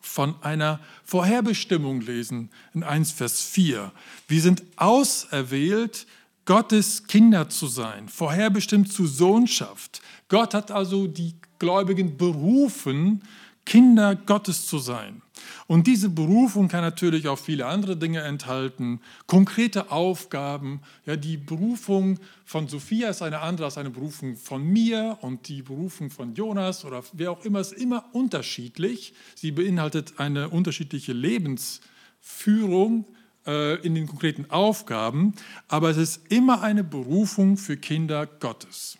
von 0.00 0.42
einer 0.42 0.80
Vorherbestimmung 1.04 2.00
lesen 2.00 2.50
in 2.72 2.82
1 2.82 3.12
Vers 3.12 3.42
4. 3.42 3.92
Wir 4.26 4.40
sind 4.40 4.62
auserwählt, 4.76 6.06
Gottes 6.46 7.06
Kinder 7.06 7.48
zu 7.48 7.66
sein, 7.66 8.08
vorherbestimmt 8.08 8.92
zu 8.92 9.06
Sohnschaft. 9.06 10.02
Gott 10.28 10.52
hat 10.52 10.70
also 10.70 11.06
die 11.06 11.34
Gläubigen 11.58 12.18
berufen, 12.18 13.22
Kinder 13.64 14.14
Gottes 14.14 14.66
zu 14.66 14.78
sein. 14.78 15.22
Und 15.66 15.86
diese 15.86 16.10
Berufung 16.10 16.68
kann 16.68 16.82
natürlich 16.82 17.28
auch 17.28 17.38
viele 17.38 17.64
andere 17.66 17.96
Dinge 17.96 18.20
enthalten, 18.20 19.00
konkrete 19.26 19.90
Aufgaben. 19.90 20.82
Ja, 21.06 21.16
die 21.16 21.38
Berufung 21.38 22.18
von 22.44 22.68
Sophia 22.68 23.08
ist 23.08 23.22
eine 23.22 23.40
andere 23.40 23.64
als 23.66 23.78
eine 23.78 23.90
Berufung 23.90 24.36
von 24.36 24.62
mir 24.62 25.16
und 25.22 25.48
die 25.48 25.62
Berufung 25.62 26.10
von 26.10 26.34
Jonas 26.34 26.84
oder 26.84 27.02
wer 27.14 27.32
auch 27.32 27.44
immer 27.44 27.60
ist 27.60 27.72
immer 27.72 28.04
unterschiedlich. 28.12 29.14
Sie 29.34 29.50
beinhaltet 29.50 30.14
eine 30.18 30.50
unterschiedliche 30.50 31.14
Lebensführung 31.14 33.06
in 33.46 33.94
den 33.94 34.06
konkreten 34.06 34.50
Aufgaben, 34.50 35.34
aber 35.68 35.90
es 35.90 35.98
ist 35.98 36.32
immer 36.32 36.62
eine 36.62 36.82
Berufung 36.82 37.58
für 37.58 37.76
Kinder 37.76 38.26
Gottes. 38.26 38.96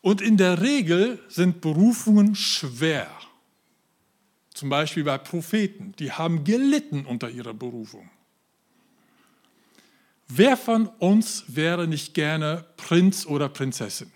Und 0.00 0.20
in 0.20 0.36
der 0.36 0.60
Regel 0.60 1.18
sind 1.28 1.60
Berufungen 1.60 2.34
schwer. 2.36 3.08
Zum 4.52 4.68
Beispiel 4.68 5.02
bei 5.02 5.18
Propheten, 5.18 5.94
die 5.98 6.12
haben 6.12 6.44
gelitten 6.44 7.06
unter 7.06 7.28
ihrer 7.28 7.54
Berufung. 7.54 8.08
Wer 10.28 10.56
von 10.56 10.86
uns 10.98 11.44
wäre 11.48 11.88
nicht 11.88 12.14
gerne 12.14 12.64
Prinz 12.76 13.26
oder 13.26 13.48
Prinzessin? 13.48 14.12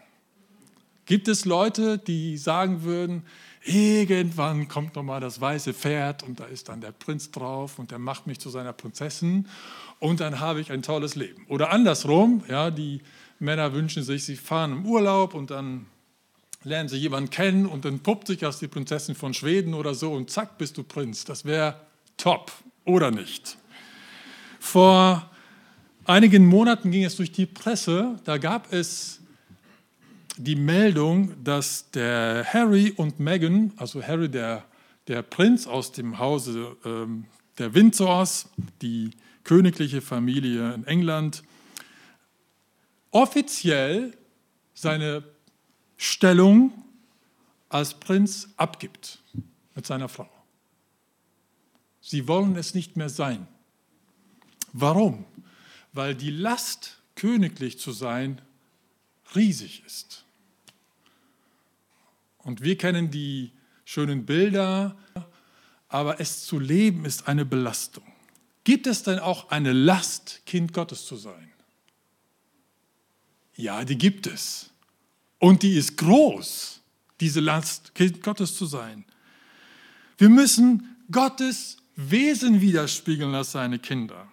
Gibt 1.07 1.27
es 1.27 1.45
Leute, 1.45 1.99
die 1.99 2.37
sagen 2.37 2.83
würden, 2.83 3.25
irgendwann 3.69 4.69
kommt 4.69 4.97
nochmal 4.97 5.21
das 5.21 5.41
weiße 5.41 5.75
Pferd 5.75 6.23
und 6.23 6.41
da 6.41 6.45
ist 6.45 6.69
dann 6.69 6.81
der 6.81 6.93
Prinz 6.93 7.31
drauf 7.31 7.79
und 7.79 7.91
der 7.91 7.99
macht 7.99 8.27
mich 8.27 8.39
zu 8.39 8.51
seiner 8.51 8.73
Prinzessin 8.73 9.47
und 9.99 10.21
dann 10.21 10.41
habe 10.41 10.61
ich 10.61 10.73
ein 10.73 10.83
tolles 10.83 11.15
Leben. 11.15 11.45
Oder 11.49 11.71
andersrum, 11.71 12.43
ja, 12.49 12.71
die 12.71 13.01
Männer 13.39 13.73
wünschen 13.73 14.03
sich, 14.03 14.25
sie 14.25 14.37
fahren 14.37 14.73
im 14.73 14.87
Urlaub 14.87 15.35
und 15.35 15.51
dann 15.51 15.87
lernen 16.65 16.89
sie 16.89 16.97
jemanden 16.97 17.31
kennen 17.31 17.67
und 17.67 17.85
dann 17.85 18.01
puppt 18.01 18.27
sich 18.27 18.45
als 18.45 18.59
die 18.59 18.69
Prinzessin 18.69 19.15
von 19.15 19.35
Schweden 19.35 19.75
oder 19.75 19.95
so 19.95 20.13
und 20.13 20.31
zack, 20.31 20.59
bist 20.59 20.77
du 20.77 20.83
Prinz. 20.83 21.25
Das 21.25 21.45
wäre 21.45 21.81
top, 22.17 22.53
oder 22.85 23.11
nicht? 23.11 23.59
Vor 24.59 25.31
einigen 26.05 26.47
Monaten 26.47 26.91
ging 26.91 27.05
es 27.05 27.17
durch 27.17 27.31
die 27.31 27.47
Presse, 27.47 28.19
da 28.25 28.39
gab 28.39 28.73
es 28.73 29.21
die 30.39 30.57
Meldung, 30.57 31.43
dass 31.43 31.91
der 31.91 32.47
Harry 32.53 32.93
und 32.97 33.19
Meghan, 33.19 33.73
also 33.77 34.03
Harry, 34.03 34.29
der, 34.29 34.65
der 35.09 35.23
Prinz 35.23 35.67
aus 35.67 35.93
dem 35.93 36.19
Hause 36.19 36.77
ähm, 36.85 37.27
der 37.59 37.75
Windsors, 37.75 38.49
die 38.81 39.11
königliche 39.45 40.01
Familie 40.01 40.73
in 40.75 40.87
England, 40.87 41.43
offiziell 43.11 44.17
seine 44.75 45.25
Stellung 45.97 46.73
als 47.69 47.99
Prinz 47.99 48.49
abgibt 48.57 49.19
mit 49.75 49.87
seiner 49.87 50.09
Frau. 50.09 50.31
Sie 52.01 52.29
wollen 52.29 52.57
es 52.57 52.75
nicht 52.75 52.97
mehr 52.97 53.09
sein. 53.09 53.47
Warum? 54.73 55.25
Weil 55.93 56.15
die 56.15 56.31
Last, 56.31 56.99
königlich 57.17 57.79
zu 57.81 57.91
sein, 57.91 58.41
riesig 59.35 59.83
ist. 59.85 60.25
Und 62.49 62.63
wir 62.63 62.79
kennen 62.79 63.11
die 63.11 63.53
schönen 63.85 64.25
Bilder, 64.25 64.97
aber 65.87 66.19
es 66.19 66.47
zu 66.47 66.59
leben 66.59 67.05
ist 67.05 67.29
eine 67.29 67.45
Belastung. 67.45 68.07
Gibt 68.65 68.87
es 68.87 69.03
denn 69.03 69.19
auch 69.19 69.51
eine 69.51 69.75
Last, 69.75 70.41
Kind 70.47 70.73
Gottes 70.73 71.05
zu 71.05 71.17
sein? 71.17 71.51
Ja, 73.55 73.85
die 73.85 73.99
gibt 73.99 74.27
es. 74.27 74.71
Und 75.39 75.63
die 75.63 75.75
ist 75.75 75.99
groß, 75.99 76.81
diese 77.21 77.41
Last, 77.41 77.95
Kind 77.95 78.23
Gottes 78.23 78.57
zu 78.57 78.65
sein. 78.65 79.05
Wir 80.17 80.31
müssen 80.31 80.97
Gottes 81.13 81.77
Wesen 81.97 82.63
widerspiegeln 82.63 83.35
als 83.35 83.53
seine 83.53 83.79
Kinder. 83.79 84.27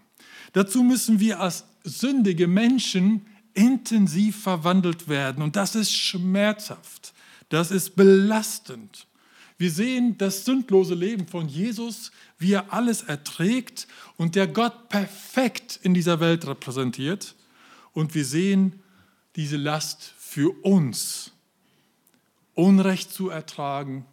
Dazu 0.53 0.84
müssen 0.84 1.19
wir 1.19 1.41
als 1.41 1.65
sündige 1.84 2.48
Menschen 2.48 3.25
intensiv 3.53 4.41
verwandelt 4.41 5.10
werden. 5.10 5.43
Und 5.43 5.57
das 5.57 5.75
ist 5.75 5.91
schmerzhaft. 5.91 7.12
Das 7.49 7.71
ist 7.71 7.95
belastend. 7.95 9.07
Wir 9.57 9.71
sehen 9.71 10.17
das 10.17 10.43
sündlose 10.43 10.95
Leben 10.95 11.27
von 11.27 11.47
Jesus, 11.47 12.11
wie 12.37 12.53
er 12.53 12.73
alles 12.73 13.03
erträgt 13.03 13.87
und 14.17 14.35
der 14.35 14.47
Gott 14.47 14.89
perfekt 14.89 15.79
in 15.81 15.93
dieser 15.93 16.19
Welt 16.19 16.45
repräsentiert. 16.45 17.35
Und 17.93 18.13
wir 18.15 18.25
sehen 18.25 18.81
diese 19.35 19.57
Last 19.57 20.13
für 20.17 20.49
uns 20.63 21.31
Unrecht 22.53 23.11
zu 23.11 23.29
ertragen, 23.29 24.05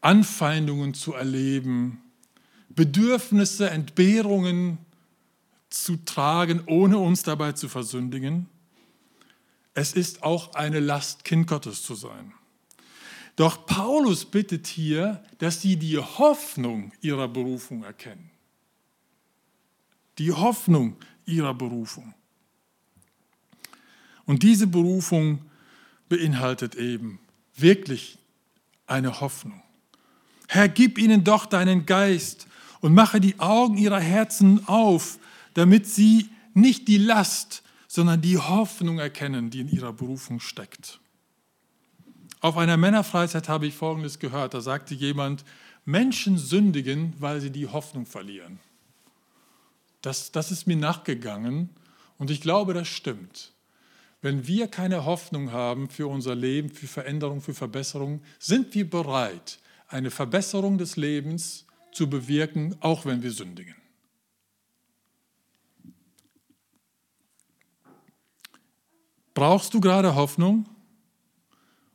Anfeindungen 0.00 0.94
zu 0.94 1.12
erleben, 1.12 2.00
Bedürfnisse, 2.70 3.68
Entbehrungen 3.68 4.78
zu 5.68 5.96
tragen, 6.04 6.62
ohne 6.66 6.98
uns 6.98 7.22
dabei 7.22 7.52
zu 7.52 7.68
versündigen. 7.68 8.48
Es 9.74 9.92
ist 9.92 10.22
auch 10.22 10.54
eine 10.54 10.80
Last, 10.80 11.24
Kind 11.24 11.46
Gottes 11.46 11.82
zu 11.82 11.94
sein. 11.94 12.32
Doch 13.36 13.64
Paulus 13.66 14.24
bittet 14.24 14.66
hier, 14.66 15.24
dass 15.38 15.62
sie 15.62 15.76
die 15.76 15.98
Hoffnung 15.98 16.92
ihrer 17.00 17.28
Berufung 17.28 17.84
erkennen. 17.84 18.30
Die 20.18 20.32
Hoffnung 20.32 20.96
ihrer 21.24 21.54
Berufung. 21.54 22.14
Und 24.26 24.42
diese 24.42 24.66
Berufung 24.66 25.44
beinhaltet 26.08 26.74
eben 26.74 27.18
wirklich 27.56 28.18
eine 28.86 29.20
Hoffnung. 29.20 29.62
Herr, 30.48 30.68
gib 30.68 30.98
ihnen 30.98 31.24
doch 31.24 31.46
deinen 31.46 31.86
Geist 31.86 32.46
und 32.80 32.92
mache 32.92 33.20
die 33.20 33.38
Augen 33.38 33.78
ihrer 33.78 34.00
Herzen 34.00 34.66
auf, 34.68 35.18
damit 35.54 35.86
sie 35.86 36.28
nicht 36.54 36.88
die 36.88 36.98
Last, 36.98 37.62
sondern 37.92 38.20
die 38.20 38.38
Hoffnung 38.38 39.00
erkennen, 39.00 39.50
die 39.50 39.62
in 39.62 39.68
ihrer 39.68 39.92
Berufung 39.92 40.38
steckt. 40.38 41.00
Auf 42.40 42.56
einer 42.56 42.76
Männerfreizeit 42.76 43.48
habe 43.48 43.66
ich 43.66 43.74
Folgendes 43.74 44.20
gehört. 44.20 44.54
Da 44.54 44.60
sagte 44.60 44.94
jemand, 44.94 45.44
Menschen 45.84 46.38
sündigen, 46.38 47.14
weil 47.18 47.40
sie 47.40 47.50
die 47.50 47.66
Hoffnung 47.66 48.06
verlieren. 48.06 48.60
Das, 50.02 50.30
das 50.30 50.52
ist 50.52 50.68
mir 50.68 50.76
nachgegangen 50.76 51.68
und 52.16 52.30
ich 52.30 52.40
glaube, 52.40 52.74
das 52.74 52.86
stimmt. 52.86 53.54
Wenn 54.22 54.46
wir 54.46 54.68
keine 54.68 55.04
Hoffnung 55.04 55.50
haben 55.50 55.90
für 55.90 56.06
unser 56.06 56.36
Leben, 56.36 56.68
für 56.68 56.86
Veränderung, 56.86 57.40
für 57.40 57.54
Verbesserung, 57.54 58.22
sind 58.38 58.72
wir 58.72 58.88
bereit, 58.88 59.58
eine 59.88 60.12
Verbesserung 60.12 60.78
des 60.78 60.94
Lebens 60.94 61.66
zu 61.90 62.08
bewirken, 62.08 62.76
auch 62.78 63.04
wenn 63.04 63.24
wir 63.24 63.32
sündigen. 63.32 63.79
Brauchst 69.40 69.72
du 69.72 69.80
gerade 69.80 70.16
Hoffnung? 70.16 70.66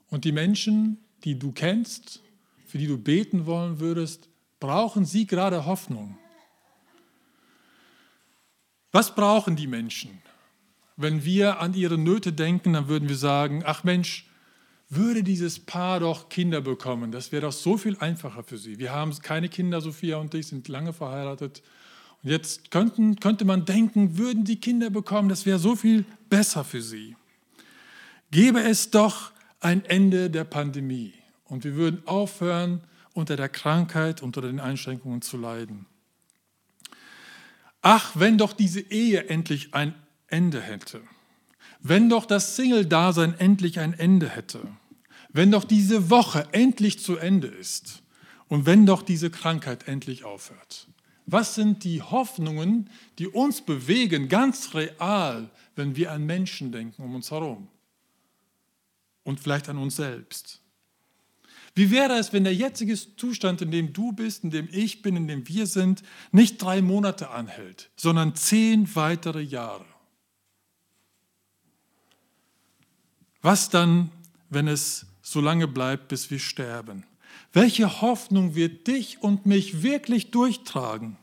Und 0.10 0.26
die 0.26 0.32
Menschen, 0.32 0.98
die 1.24 1.38
du 1.38 1.52
kennst, 1.52 2.24
für 2.66 2.80
die 2.80 2.88
du 2.88 2.98
beten 2.98 3.46
wollen 3.46 3.80
würdest, 3.80 4.30
brauchen 4.60 5.06
sie 5.06 5.28
gerade 5.28 5.68
Hoffnung? 5.68 6.18
Was 8.92 9.14
brauchen 9.14 9.56
die 9.56 9.68
Menschen? 9.68 10.24
Wenn 10.98 11.24
wir 11.24 11.60
an 11.60 11.76
ihre 11.76 12.00
Nöte 12.00 12.34
denken, 12.34 12.74
dann 12.74 12.88
würden 12.88 13.10
wir 13.10 13.16
sagen, 13.16 13.62
ach 13.64 13.84
Mensch, 13.84 14.28
würde 14.90 15.22
dieses 15.22 15.60
Paar 15.60 16.00
doch 16.00 16.30
Kinder 16.30 16.62
bekommen, 16.62 17.12
das 17.12 17.32
wäre 17.32 17.44
doch 17.44 17.54
so 17.54 17.78
viel 17.78 17.96
einfacher 18.00 18.42
für 18.42 18.58
sie. 18.58 18.80
Wir 18.80 18.92
haben 18.92 19.16
keine 19.20 19.50
Kinder, 19.50 19.82
Sophia 19.82 20.18
und 20.18 20.34
ich 20.34 20.48
sind 20.48 20.68
lange 20.68 20.94
verheiratet. 20.94 21.62
Und 22.24 22.32
jetzt 22.32 22.72
könnten, 22.72 23.20
könnte 23.20 23.46
man 23.46 23.66
denken, 23.66 24.18
würden 24.18 24.46
die 24.46 24.60
Kinder 24.60 24.90
bekommen, 24.90 25.30
das 25.30 25.46
wäre 25.46 25.60
so 25.60 25.76
viel 25.76 26.06
besser 26.28 26.64
für 26.64 26.82
sie. 26.82 27.16
Gäbe 28.32 28.62
es 28.62 28.92
doch 28.92 29.32
ein 29.60 29.86
Ende 29.86 30.30
der 30.30 30.44
Pandemie 30.44 31.14
und 31.46 31.64
wir 31.64 31.76
würden 31.76 32.06
aufhören, 32.08 32.82
unter 33.14 33.38
der 33.38 33.50
Krankheit, 33.50 34.22
unter 34.22 34.42
den 34.42 34.60
Einschränkungen 34.60 35.22
zu 35.22 35.38
leiden. 35.38 35.86
Ach, 37.82 38.12
wenn 38.16 38.38
doch 38.38 38.52
diese 38.54 38.82
Ehe 38.82 39.28
endlich 39.28 39.74
ein 39.74 39.96
Ende 40.28 40.62
hätte. 40.62 41.02
Wenn 41.80 42.10
doch 42.10 42.26
das 42.26 42.56
Single-Dasein 42.56 43.36
endlich 43.40 43.80
ein 43.80 43.94
Ende 43.94 44.28
hätte. 44.28 44.60
Wenn 45.30 45.52
doch 45.52 45.64
diese 45.64 46.10
Woche 46.10 46.48
endlich 46.52 47.00
zu 47.00 47.18
Ende 47.18 47.48
ist. 47.48 48.02
Und 48.48 48.66
wenn 48.66 48.86
doch 48.86 49.02
diese 49.02 49.30
Krankheit 49.30 49.88
endlich 49.88 50.24
aufhört. 50.24 50.88
Was 51.26 51.56
sind 51.56 51.84
die 51.84 52.02
Hoffnungen, 52.02 52.90
die 53.18 53.28
uns 53.28 53.62
bewegen, 53.62 54.30
ganz 54.30 54.74
real, 54.74 55.50
wenn 55.76 55.96
wir 55.96 56.12
an 56.12 56.26
Menschen 56.26 56.72
denken 56.72 57.02
um 57.02 57.16
uns 57.16 57.32
herum? 57.32 57.68
Und 59.26 59.42
vielleicht 59.42 59.68
an 59.68 59.78
uns 59.78 59.98
selbst. 59.98 60.62
Wie 61.74 61.92
wäre 61.92 62.14
es, 62.14 62.32
wenn 62.32 62.46
der 62.46 62.56
jetzige 62.56 62.96
Zustand, 63.18 63.62
in 63.62 63.70
dem 63.70 63.92
du 63.92 64.14
bist, 64.14 64.46
in 64.46 64.52
dem 64.52 64.70
ich 64.72 65.02
bin, 65.02 65.18
in 65.18 65.28
dem 65.28 65.46
wir 65.50 65.68
sind, 65.68 66.04
nicht 66.32 66.62
drei 66.62 66.82
Monate 66.82 67.32
anhält, 67.32 67.90
sondern 67.98 68.34
zehn 68.36 68.96
weitere 68.96 69.42
Jahre? 69.42 69.86
Was 73.42 73.70
dann, 73.70 74.10
wenn 74.50 74.70
es 74.70 75.06
so 75.22 75.42
lange 75.42 75.68
bleibt, 75.68 76.08
bis 76.08 76.32
wir 76.32 76.40
sterben? 76.40 77.04
Welche 77.52 78.02
Hoffnung 78.02 78.56
wird 78.56 78.88
dich 78.88 79.22
und 79.22 79.46
mich 79.46 79.84
wirklich 79.84 80.32
durchtragen? 80.32 81.18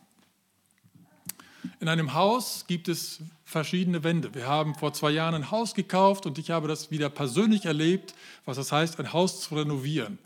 In 1.80 1.88
einem 1.88 2.14
Haus 2.14 2.64
gibt 2.66 2.88
es 2.88 3.20
verschiedene 3.44 4.02
Wände. 4.02 4.34
Wir 4.34 4.46
haben 4.46 4.74
vor 4.74 4.92
zwei 4.92 5.10
Jahren 5.10 5.34
ein 5.34 5.50
Haus 5.50 5.74
gekauft 5.74 6.26
und 6.26 6.38
ich 6.38 6.50
habe 6.50 6.68
das 6.68 6.90
wieder 6.90 7.08
persönlich 7.08 7.66
erlebt, 7.66 8.14
was 8.44 8.56
das 8.56 8.72
heißt, 8.72 8.98
ein 8.98 9.12
Haus 9.12 9.42
zu 9.42 9.54
renovieren. 9.54 10.18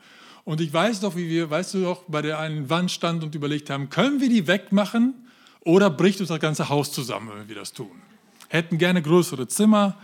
Und 0.45 0.61
ich 0.61 0.73
weiß 0.73 1.01
doch, 1.01 1.17
wie 1.17 1.29
wir, 1.29 1.51
weißt 1.51 1.75
du 1.75 1.83
doch, 1.83 2.05
bei 2.07 2.23
der 2.23 2.39
einen 2.39 2.71
Wand 2.71 2.91
standen 2.91 3.25
und 3.25 3.35
überlegt 3.35 3.69
haben, 3.69 3.91
können 3.91 4.21
wir 4.21 4.29
die 4.29 4.47
wegmachen 4.47 5.15
oder 5.61 5.91
bricht 5.91 6.21
uns 6.21 6.29
das 6.29 6.41
ganze 6.41 6.69
Haus 6.69 6.93
zusammen, 6.93 7.31
wenn 7.35 7.49
wir 7.49 7.57
das 7.57 7.73
tun? 7.73 8.01
Hätten 8.49 8.79
gerne 8.79 9.03
größere 9.03 9.49
Zimmer 9.49 9.99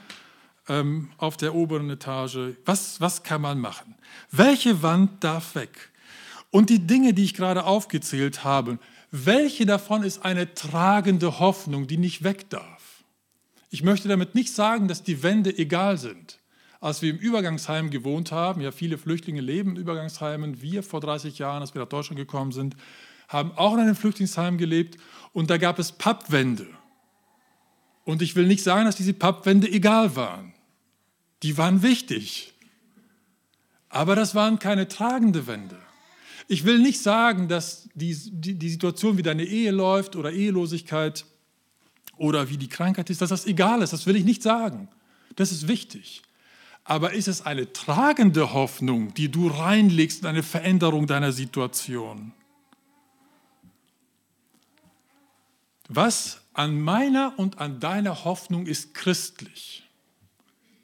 ähm, 0.68 1.10
auf 1.16 1.36
der 1.36 1.54
oberen 1.54 1.88
Etage. 1.90 2.56
Was, 2.64 3.00
was 3.00 3.22
kann 3.22 3.40
man 3.40 3.60
machen? 3.60 3.94
Welche 4.32 4.82
Wand 4.82 5.22
darf 5.22 5.54
weg? 5.54 5.90
Und 6.50 6.70
die 6.70 6.80
Dinge, 6.80 7.14
die 7.14 7.24
ich 7.24 7.34
gerade 7.34 7.64
aufgezählt 7.64 8.44
habe, 8.44 8.78
welche 9.12 9.66
davon 9.66 10.02
ist 10.02 10.24
eine 10.24 10.54
tragende 10.54 11.38
Hoffnung, 11.38 11.86
die 11.86 11.98
nicht 11.98 12.24
weg 12.24 12.50
darf? 12.50 13.04
Ich 13.70 13.84
möchte 13.84 14.08
damit 14.08 14.34
nicht 14.34 14.52
sagen, 14.52 14.88
dass 14.88 15.04
die 15.04 15.22
Wände 15.22 15.56
egal 15.56 15.96
sind 15.96 16.40
als 16.82 17.00
wir 17.00 17.10
im 17.10 17.18
Übergangsheim 17.18 17.90
gewohnt 17.90 18.32
haben, 18.32 18.60
ja 18.60 18.72
viele 18.72 18.98
Flüchtlinge 18.98 19.40
leben 19.40 19.70
in 19.70 19.76
Übergangsheimen, 19.76 20.60
wir 20.60 20.82
vor 20.82 21.00
30 21.00 21.38
Jahren, 21.38 21.62
als 21.62 21.74
wir 21.74 21.80
nach 21.80 21.88
Deutschland 21.88 22.18
gekommen 22.18 22.50
sind, 22.50 22.76
haben 23.28 23.52
auch 23.52 23.74
in 23.74 23.80
einem 23.80 23.94
Flüchtlingsheim 23.94 24.58
gelebt 24.58 24.98
und 25.32 25.48
da 25.48 25.58
gab 25.58 25.78
es 25.78 25.92
Pappwände. 25.92 26.66
Und 28.04 28.20
ich 28.20 28.34
will 28.34 28.48
nicht 28.48 28.64
sagen, 28.64 28.84
dass 28.84 28.96
diese 28.96 29.14
Pappwände 29.14 29.70
egal 29.70 30.16
waren. 30.16 30.54
Die 31.44 31.56
waren 31.56 31.82
wichtig. 31.82 32.52
Aber 33.88 34.16
das 34.16 34.34
waren 34.34 34.58
keine 34.58 34.88
tragende 34.88 35.46
Wände. 35.46 35.78
Ich 36.48 36.64
will 36.64 36.78
nicht 36.78 37.00
sagen, 37.00 37.48
dass 37.48 37.88
die, 37.94 38.16
die, 38.30 38.54
die 38.54 38.68
Situation, 38.68 39.16
wie 39.16 39.22
deine 39.22 39.44
Ehe 39.44 39.70
läuft 39.70 40.16
oder 40.16 40.32
Ehelosigkeit 40.32 41.24
oder 42.16 42.48
wie 42.50 42.56
die 42.56 42.68
Krankheit 42.68 43.10
ist, 43.10 43.20
dass 43.22 43.30
das 43.30 43.46
egal 43.46 43.82
ist. 43.82 43.92
Das 43.92 44.06
will 44.06 44.16
ich 44.16 44.24
nicht 44.24 44.42
sagen. 44.42 44.88
Das 45.36 45.52
ist 45.52 45.68
wichtig. 45.68 46.22
Aber 46.84 47.12
ist 47.12 47.28
es 47.28 47.42
eine 47.42 47.72
tragende 47.72 48.52
Hoffnung, 48.52 49.14
die 49.14 49.30
du 49.30 49.46
reinlegst 49.46 50.22
in 50.22 50.26
eine 50.26 50.42
Veränderung 50.42 51.06
deiner 51.06 51.32
Situation? 51.32 52.32
Was 55.88 56.40
an 56.54 56.80
meiner 56.80 57.38
und 57.38 57.58
an 57.58 57.78
deiner 57.78 58.24
Hoffnung 58.24 58.66
ist 58.66 58.94
christlich? 58.94 59.88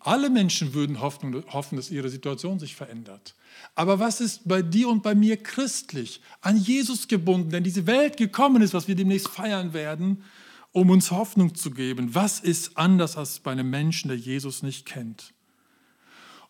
Alle 0.01 0.31
Menschen 0.31 0.75
würden 0.75 1.01
hoffen, 1.01 1.45
hoffen, 1.53 1.77
dass 1.77 1.91
ihre 1.91 2.09
Situation 2.09 2.59
sich 2.59 2.77
verändert. 2.77 3.35
Aber 3.79 4.01
was 4.01 4.21
ist 4.21 4.49
bei 4.49 4.61
dir 4.61 4.89
und 4.89 5.05
bei 5.05 5.15
mir 5.15 5.37
christlich? 5.37 6.21
An 6.41 6.57
Jesus 6.57 7.07
gebunden, 7.07 7.51
denn 7.51 7.63
diese 7.63 7.87
Welt 7.87 8.17
gekommen 8.17 8.61
ist, 8.61 8.75
was 8.75 8.89
wir 8.89 8.97
demnächst 8.97 9.29
feiern 9.29 9.73
werden, 9.73 10.25
um 10.73 10.91
uns 10.91 11.13
Hoffnung 11.13 11.55
zu 11.55 11.71
geben. 11.71 12.13
Was 12.13 12.41
ist 12.41 12.77
anders 12.77 13.17
als 13.17 13.39
bei 13.39 13.53
einem 13.53 13.71
Menschen, 13.71 14.09
der 14.09 14.17
Jesus 14.17 14.65
nicht 14.65 14.85
kennt? 14.85 15.33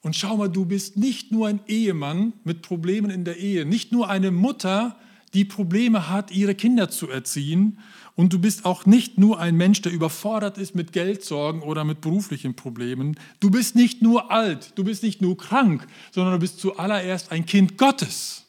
Und 0.01 0.17
schau 0.17 0.38
mal, 0.38 0.49
du 0.49 0.64
bist 0.64 0.97
nicht 0.97 1.31
nur 1.31 1.49
ein 1.49 1.61
Ehemann 1.67 2.33
mit 2.45 2.62
Problemen 2.62 3.11
in 3.11 3.27
der 3.27 3.37
Ehe, 3.37 3.67
nicht 3.67 3.93
nur 3.93 4.09
eine 4.09 4.31
Mutter, 4.31 4.97
die 5.35 5.45
Probleme 5.45 6.09
hat, 6.09 6.31
ihre 6.31 6.55
Kinder 6.55 6.88
zu 6.88 7.11
erziehen. 7.11 7.79
Und 8.18 8.33
du 8.33 8.40
bist 8.40 8.64
auch 8.64 8.85
nicht 8.85 9.16
nur 9.16 9.38
ein 9.38 9.54
Mensch, 9.54 9.81
der 9.81 9.92
überfordert 9.92 10.59
ist 10.59 10.74
mit 10.74 10.92
Geldsorgen 10.92 11.62
oder 11.62 11.85
mit 11.85 12.00
beruflichen 12.00 12.57
Problemen. 12.57 13.16
Du 13.38 13.48
bist 13.48 13.76
nicht 13.76 14.02
nur 14.02 14.33
alt, 14.33 14.72
du 14.74 14.83
bist 14.83 15.04
nicht 15.04 15.22
nur 15.22 15.38
krank, 15.38 15.87
sondern 16.11 16.33
du 16.33 16.40
bist 16.40 16.59
zuallererst 16.59 17.31
ein 17.31 17.46
Kind 17.46 17.78
Gottes. 17.78 18.46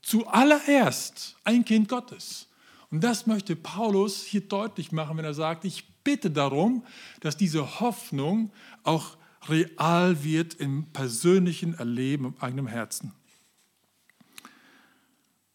Zuallererst 0.00 1.34
ein 1.42 1.64
Kind 1.64 1.88
Gottes. 1.88 2.46
Und 2.92 3.02
das 3.02 3.26
möchte 3.26 3.56
Paulus 3.56 4.22
hier 4.22 4.42
deutlich 4.42 4.92
machen, 4.92 5.16
wenn 5.16 5.24
er 5.24 5.34
sagt, 5.34 5.64
ich 5.64 5.84
bitte 6.04 6.30
darum, 6.30 6.84
dass 7.18 7.36
diese 7.36 7.80
Hoffnung 7.80 8.52
auch 8.84 9.16
real 9.48 10.22
wird 10.22 10.54
im 10.54 10.84
persönlichen 10.92 11.74
Erleben 11.74 12.26
im 12.26 12.34
eigenen 12.38 12.68
Herzen. 12.68 13.12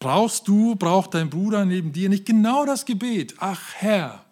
Brauchst 0.02 0.48
du, 0.48 0.74
braucht 0.74 1.14
dein 1.14 1.30
Bruder 1.30 1.64
neben 1.64 1.92
dir 1.92 2.08
nicht 2.08 2.26
genau 2.26 2.66
das 2.66 2.86
Gebet? 2.86 3.36
Ach 3.38 3.74
Herr, 3.74 4.24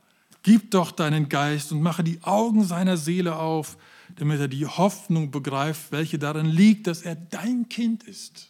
gib 0.42 0.72
doch 0.72 0.90
deinen 0.90 1.28
Geist 1.28 1.70
und 1.70 1.80
mache 1.80 2.02
die 2.02 2.20
Augen 2.24 2.64
seiner 2.64 2.96
Seele 2.96 3.36
auf, 3.36 3.78
damit 4.16 4.40
er 4.40 4.48
die 4.48 4.66
Hoffnung 4.66 5.30
begreift, 5.30 5.92
welche 5.92 6.18
darin 6.18 6.46
liegt, 6.46 6.88
dass 6.88 7.02
er 7.02 7.14
dein 7.14 7.68
Kind 7.68 8.02
ist. 8.02 8.48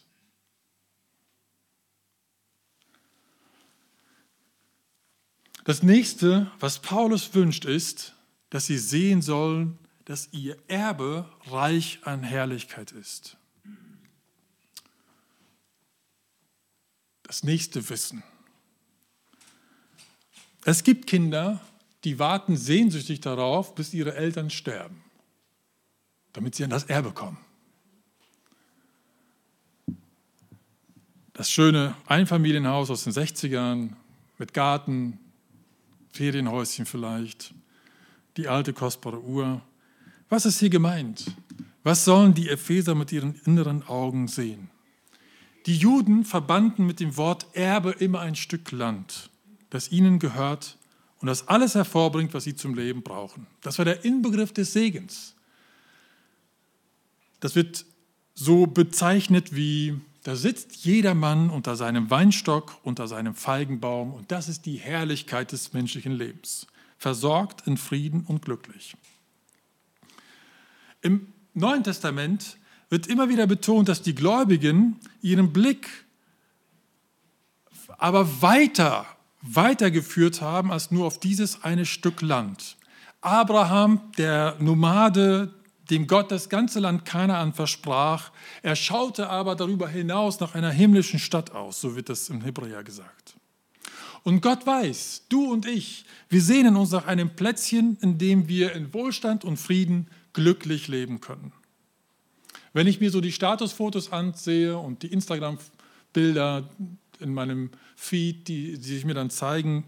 Das 5.63 5.83
nächste, 5.83 6.49
was 6.59 6.79
Paulus 6.79 7.35
wünscht, 7.35 7.65
ist, 7.65 8.15
dass 8.49 8.65
sie 8.65 8.79
sehen 8.79 9.21
sollen, 9.21 9.77
dass 10.05 10.29
ihr 10.31 10.57
Erbe 10.67 11.29
reich 11.51 11.99
an 12.01 12.23
Herrlichkeit 12.23 12.91
ist. 12.91 13.37
Das 17.31 17.43
nächste 17.43 17.89
Wissen. 17.89 18.23
Es 20.65 20.83
gibt 20.83 21.07
Kinder, 21.07 21.61
die 22.03 22.19
warten 22.19 22.57
sehnsüchtig 22.57 23.21
darauf, 23.21 23.73
bis 23.73 23.93
ihre 23.93 24.15
Eltern 24.15 24.49
sterben, 24.49 25.01
damit 26.33 26.55
sie 26.55 26.65
an 26.65 26.71
das 26.71 26.83
Erbe 26.83 27.13
kommen. 27.13 27.37
Das 31.31 31.49
schöne 31.49 31.95
Einfamilienhaus 32.05 32.89
aus 32.89 33.05
den 33.05 33.13
60ern 33.13 33.93
mit 34.37 34.53
Garten, 34.53 35.17
Ferienhäuschen 36.11 36.85
vielleicht, 36.85 37.53
die 38.35 38.49
alte 38.49 38.73
kostbare 38.73 39.21
Uhr, 39.21 39.61
was 40.27 40.45
ist 40.45 40.59
hier 40.59 40.69
gemeint? 40.69 41.33
Was 41.83 42.03
sollen 42.03 42.33
die 42.33 42.49
Epheser 42.49 42.93
mit 42.93 43.13
ihren 43.13 43.35
inneren 43.45 43.83
Augen 43.87 44.27
sehen? 44.27 44.69
Die 45.65 45.77
Juden 45.77 46.25
verbanden 46.25 46.85
mit 46.85 46.99
dem 46.99 47.17
Wort 47.17 47.45
Erbe 47.53 47.91
immer 47.91 48.19
ein 48.21 48.35
Stück 48.35 48.71
Land, 48.71 49.29
das 49.69 49.91
ihnen 49.91 50.19
gehört 50.19 50.77
und 51.19 51.27
das 51.27 51.47
alles 51.47 51.75
hervorbringt, 51.75 52.33
was 52.33 52.43
sie 52.43 52.55
zum 52.55 52.73
Leben 52.73 53.03
brauchen. 53.03 53.45
Das 53.61 53.77
war 53.77 53.85
der 53.85 54.03
Inbegriff 54.03 54.51
des 54.53 54.73
Segens. 54.73 55.35
Das 57.39 57.55
wird 57.55 57.85
so 58.33 58.65
bezeichnet 58.65 59.55
wie, 59.55 59.99
da 60.23 60.35
sitzt 60.35 60.77
jeder 60.77 61.13
Mann 61.13 61.49
unter 61.49 61.75
seinem 61.75 62.09
Weinstock, 62.09 62.77
unter 62.83 63.07
seinem 63.07 63.35
Feigenbaum 63.35 64.13
und 64.13 64.31
das 64.31 64.49
ist 64.49 64.65
die 64.65 64.77
Herrlichkeit 64.77 65.51
des 65.51 65.73
menschlichen 65.73 66.13
Lebens. 66.13 66.65
Versorgt 66.97 67.67
in 67.67 67.77
Frieden 67.77 68.25
und 68.27 68.43
glücklich. 68.43 68.95
Im 71.01 71.33
Neuen 71.53 71.83
Testament 71.83 72.57
wird 72.91 73.07
immer 73.07 73.29
wieder 73.29 73.47
betont, 73.47 73.87
dass 73.89 74.01
die 74.01 74.13
Gläubigen 74.13 74.99
ihren 75.21 75.53
Blick 75.53 75.87
aber 77.97 78.41
weiter, 78.41 79.05
weitergeführt 79.41 80.41
haben 80.41 80.71
als 80.71 80.91
nur 80.91 81.07
auf 81.07 81.19
dieses 81.19 81.63
eine 81.63 81.85
Stück 81.85 82.21
Land. 82.21 82.75
Abraham, 83.21 84.01
der 84.17 84.57
Nomade, 84.59 85.53
dem 85.89 86.05
Gott 86.05 86.31
das 86.31 86.49
ganze 86.49 86.79
Land 86.79 87.05
Kanaan 87.05 87.53
versprach, 87.53 88.31
er 88.61 88.75
schaute 88.75 89.29
aber 89.29 89.55
darüber 89.55 89.87
hinaus 89.87 90.39
nach 90.41 90.53
einer 90.53 90.71
himmlischen 90.71 91.19
Stadt 91.19 91.51
aus, 91.51 91.79
so 91.79 91.95
wird 91.95 92.09
es 92.09 92.29
im 92.29 92.41
Hebräer 92.41 92.83
gesagt. 92.83 93.35
Und 94.23 94.41
Gott 94.41 94.67
weiß, 94.67 95.27
du 95.29 95.49
und 95.49 95.65
ich, 95.65 96.03
wir 96.27 96.41
sehnen 96.41 96.75
uns 96.75 96.91
nach 96.91 97.07
einem 97.07 97.35
Plätzchen, 97.35 97.97
in 98.01 98.17
dem 98.17 98.49
wir 98.49 98.73
in 98.73 98.93
Wohlstand 98.93 99.45
und 99.45 99.57
Frieden 99.57 100.07
glücklich 100.33 100.89
leben 100.89 101.21
können. 101.21 101.53
Wenn 102.73 102.87
ich 102.87 102.99
mir 102.99 103.11
so 103.11 103.21
die 103.21 103.31
Statusfotos 103.31 104.11
ansehe 104.11 104.77
und 104.77 105.03
die 105.03 105.07
Instagram-Bilder 105.07 106.69
in 107.19 107.33
meinem 107.33 107.69
Feed, 107.95 108.47
die, 108.47 108.77
die 108.77 108.93
sich 108.95 109.05
mir 109.05 109.13
dann 109.13 109.29
zeigen, 109.29 109.85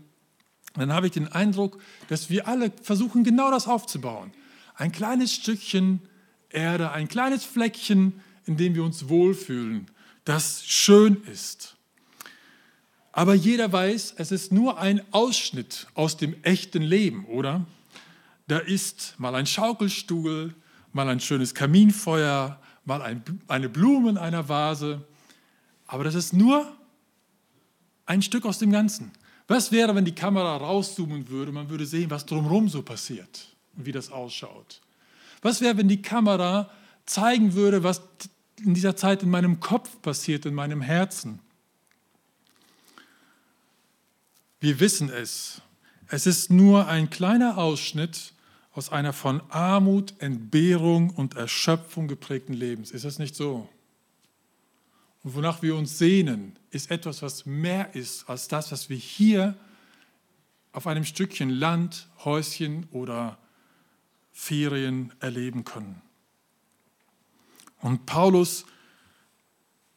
dann 0.76 0.92
habe 0.92 1.08
ich 1.08 1.14
den 1.14 1.28
Eindruck, 1.28 1.80
dass 2.10 2.30
wir 2.30 2.48
alle 2.48 2.72
versuchen, 2.82 3.24
genau 3.24 3.52
das 3.52 3.68
aufzubauen. 3.68 4.32
Ein 4.76 4.92
kleines 4.92 5.34
Stückchen 5.34 6.02
Erde, 6.50 6.92
ein 6.92 7.08
kleines 7.08 7.44
Fleckchen, 7.44 8.22
in 8.46 8.58
dem 8.58 8.76
wir 8.76 8.84
uns 8.84 9.10
wohlfühlen, 9.10 9.88
das 10.26 10.64
schön 10.66 11.24
ist. 11.32 11.76
Aber 13.12 13.34
jeder 13.34 13.72
weiß, 13.72 14.16
es 14.18 14.32
ist 14.32 14.52
nur 14.52 14.80
ein 14.80 15.02
Ausschnitt 15.12 15.88
aus 15.94 16.18
dem 16.18 16.36
echten 16.44 16.82
Leben, 16.82 17.26
oder? 17.26 17.66
Da 18.48 18.58
ist 18.58 19.16
mal 19.18 19.36
ein 19.36 19.46
Schaukelstuhl, 19.46 20.54
mal 20.92 21.10
ein 21.10 21.20
schönes 21.20 21.54
Kaminfeuer, 21.54 22.60
mal 22.86 23.02
ein, 23.02 23.24
eine 23.48 23.70
Blume 23.70 24.10
in 24.12 24.18
einer 24.18 24.50
Vase. 24.50 25.06
Aber 25.88 26.04
das 26.04 26.16
ist 26.16 26.34
nur 26.34 26.72
ein 28.06 28.22
Stück 28.22 28.46
aus 28.46 28.60
dem 28.60 28.72
Ganzen. 28.72 29.12
Was 29.48 29.72
wäre, 29.72 29.96
wenn 29.96 30.06
die 30.06 30.16
Kamera 30.16 30.58
rauszoomen 30.58 31.30
würde, 31.30 31.52
man 31.52 31.70
würde 31.70 31.86
sehen, 31.86 32.10
was 32.10 32.26
drumherum 32.26 32.70
so 32.70 32.82
passiert 32.82 33.48
und 33.76 33.86
wie 33.86 33.92
das 33.92 34.12
ausschaut? 34.12 34.82
Was 35.42 35.62
wäre, 35.62 35.78
wenn 35.78 35.88
die 35.88 36.02
Kamera 36.02 36.70
zeigen 37.06 37.54
würde, 37.54 37.84
was 37.84 38.02
in 38.64 38.74
dieser 38.74 38.96
Zeit 38.96 39.24
in 39.24 39.30
meinem 39.30 39.60
Kopf 39.60 40.02
passiert, 40.02 40.46
in 40.46 40.54
meinem 40.54 40.82
Herzen? 40.82 41.40
Wir 44.62 44.80
wissen 44.80 45.10
es. 45.10 45.62
Es 46.08 46.26
ist 46.26 46.50
nur 46.50 46.88
ein 46.88 47.10
kleiner 47.10 47.58
Ausschnitt 47.58 48.33
aus 48.74 48.92
einer 48.92 49.14
von 49.14 49.42
Armut, 49.50 50.16
Entbehrung 50.20 51.12
und 51.12 51.36
Erschöpfung 51.36 52.08
geprägten 52.08 52.54
Lebens. 52.54 52.92
Ist 52.92 53.06
das 53.06 53.20
nicht 53.20 53.36
so? 53.36 53.70
Und 55.24 55.36
wonach 55.36 55.62
wir 55.62 55.76
uns 55.76 55.98
sehnen, 55.98 56.58
ist 56.72 56.92
etwas, 56.92 57.22
was 57.22 57.46
mehr 57.46 57.96
ist 57.96 58.28
als 58.30 58.48
das, 58.48 58.72
was 58.72 58.90
wir 58.90 58.98
hier 58.98 59.56
auf 60.74 60.88
einem 60.88 61.06
Stückchen 61.06 61.50
Land, 61.50 62.08
Häuschen 62.26 62.88
oder 62.92 63.38
Ferien 64.32 65.14
erleben 65.20 65.64
können. 65.64 66.02
Und 67.80 68.06
Paulus 68.06 68.66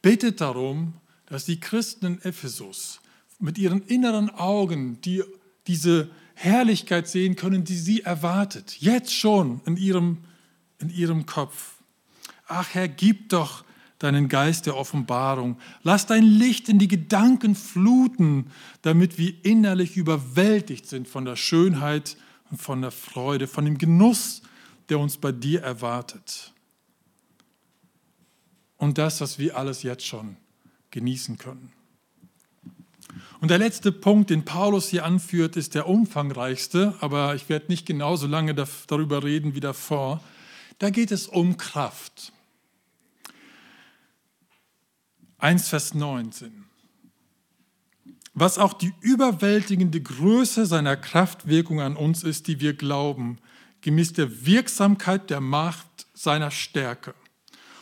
bittet 0.02 0.40
darum, 0.40 0.94
dass 1.26 1.46
die 1.46 1.58
Christen 1.58 2.06
in 2.06 2.22
Ephesus 2.22 3.00
mit 3.38 3.58
ihren 3.58 3.82
inneren 3.86 4.30
Augen 4.30 5.00
die, 5.00 5.22
diese 5.66 6.10
Herrlichkeit 6.38 7.08
sehen 7.08 7.34
können, 7.34 7.64
die 7.64 7.76
sie 7.76 8.02
erwartet, 8.02 8.76
jetzt 8.78 9.12
schon 9.12 9.62
in 9.64 9.78
ihrem, 9.78 10.18
in 10.78 10.90
ihrem 10.90 11.24
Kopf. 11.24 11.76
Ach 12.46 12.68
Herr, 12.74 12.88
gib 12.88 13.30
doch 13.30 13.64
deinen 13.98 14.28
Geist 14.28 14.66
der 14.66 14.76
Offenbarung. 14.76 15.56
Lass 15.82 16.04
dein 16.04 16.24
Licht 16.24 16.68
in 16.68 16.78
die 16.78 16.88
Gedanken 16.88 17.54
fluten, 17.54 18.50
damit 18.82 19.16
wir 19.16 19.32
innerlich 19.44 19.96
überwältigt 19.96 20.86
sind 20.86 21.08
von 21.08 21.24
der 21.24 21.36
Schönheit 21.36 22.18
und 22.50 22.60
von 22.60 22.82
der 22.82 22.90
Freude, 22.90 23.46
von 23.46 23.64
dem 23.64 23.78
Genuss, 23.78 24.42
der 24.90 24.98
uns 24.98 25.16
bei 25.16 25.32
dir 25.32 25.62
erwartet. 25.62 26.52
Und 28.76 28.98
das, 28.98 29.22
was 29.22 29.38
wir 29.38 29.56
alles 29.56 29.82
jetzt 29.82 30.06
schon 30.06 30.36
genießen 30.90 31.38
können. 31.38 31.72
Und 33.40 33.50
der 33.50 33.58
letzte 33.58 33.92
Punkt, 33.92 34.30
den 34.30 34.44
Paulus 34.44 34.88
hier 34.88 35.04
anführt, 35.04 35.56
ist 35.56 35.74
der 35.74 35.88
umfangreichste, 35.88 36.94
aber 37.00 37.34
ich 37.34 37.48
werde 37.48 37.66
nicht 37.68 37.86
genauso 37.86 38.26
lange 38.26 38.54
darüber 38.54 39.22
reden 39.22 39.54
wie 39.54 39.60
davor. 39.60 40.22
Da 40.78 40.90
geht 40.90 41.10
es 41.10 41.26
um 41.26 41.56
Kraft. 41.56 42.32
1, 45.38 45.68
Vers 45.68 45.94
19. 45.94 46.64
Was 48.32 48.58
auch 48.58 48.72
die 48.72 48.92
überwältigende 49.00 50.00
Größe 50.00 50.66
seiner 50.66 50.96
Kraftwirkung 50.96 51.80
an 51.80 51.96
uns 51.96 52.22
ist, 52.22 52.48
die 52.48 52.60
wir 52.60 52.74
glauben, 52.74 53.38
gemäß 53.80 54.14
der 54.14 54.46
Wirksamkeit 54.46 55.30
der 55.30 55.40
Macht 55.40 56.06
seiner 56.14 56.50
Stärke. 56.50 57.14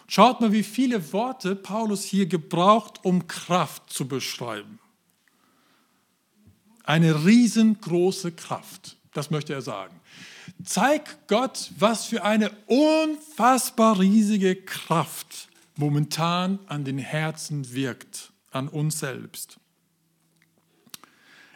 Schaut 0.07 0.41
mal, 0.41 0.53
wie 0.53 0.63
viele 0.63 1.13
Worte 1.13 1.57
Paulus 1.57 2.05
hier 2.05 2.27
gebraucht, 2.27 3.01
um 3.05 3.27
Kraft 3.27 3.91
zu 3.91 4.07
beschreiben. 4.07 4.79
Eine 6.85 7.25
riesengroße 7.25 8.33
Kraft, 8.33 8.97
das 9.13 9.31
möchte 9.31 9.53
er 9.53 9.63
sagen. 9.63 9.99
Zeig 10.63 11.27
Gott, 11.27 11.73
was 11.79 12.05
für 12.05 12.25
eine 12.25 12.51
unfassbar 12.67 13.99
riesige 13.99 14.55
Kraft 14.55 15.49
momentan 15.77 16.59
an 16.67 16.85
den 16.85 16.99
Herzen 16.99 17.75
wirkt, 17.75 18.33
an 18.51 18.69
uns 18.69 18.99
selbst. 19.01 19.59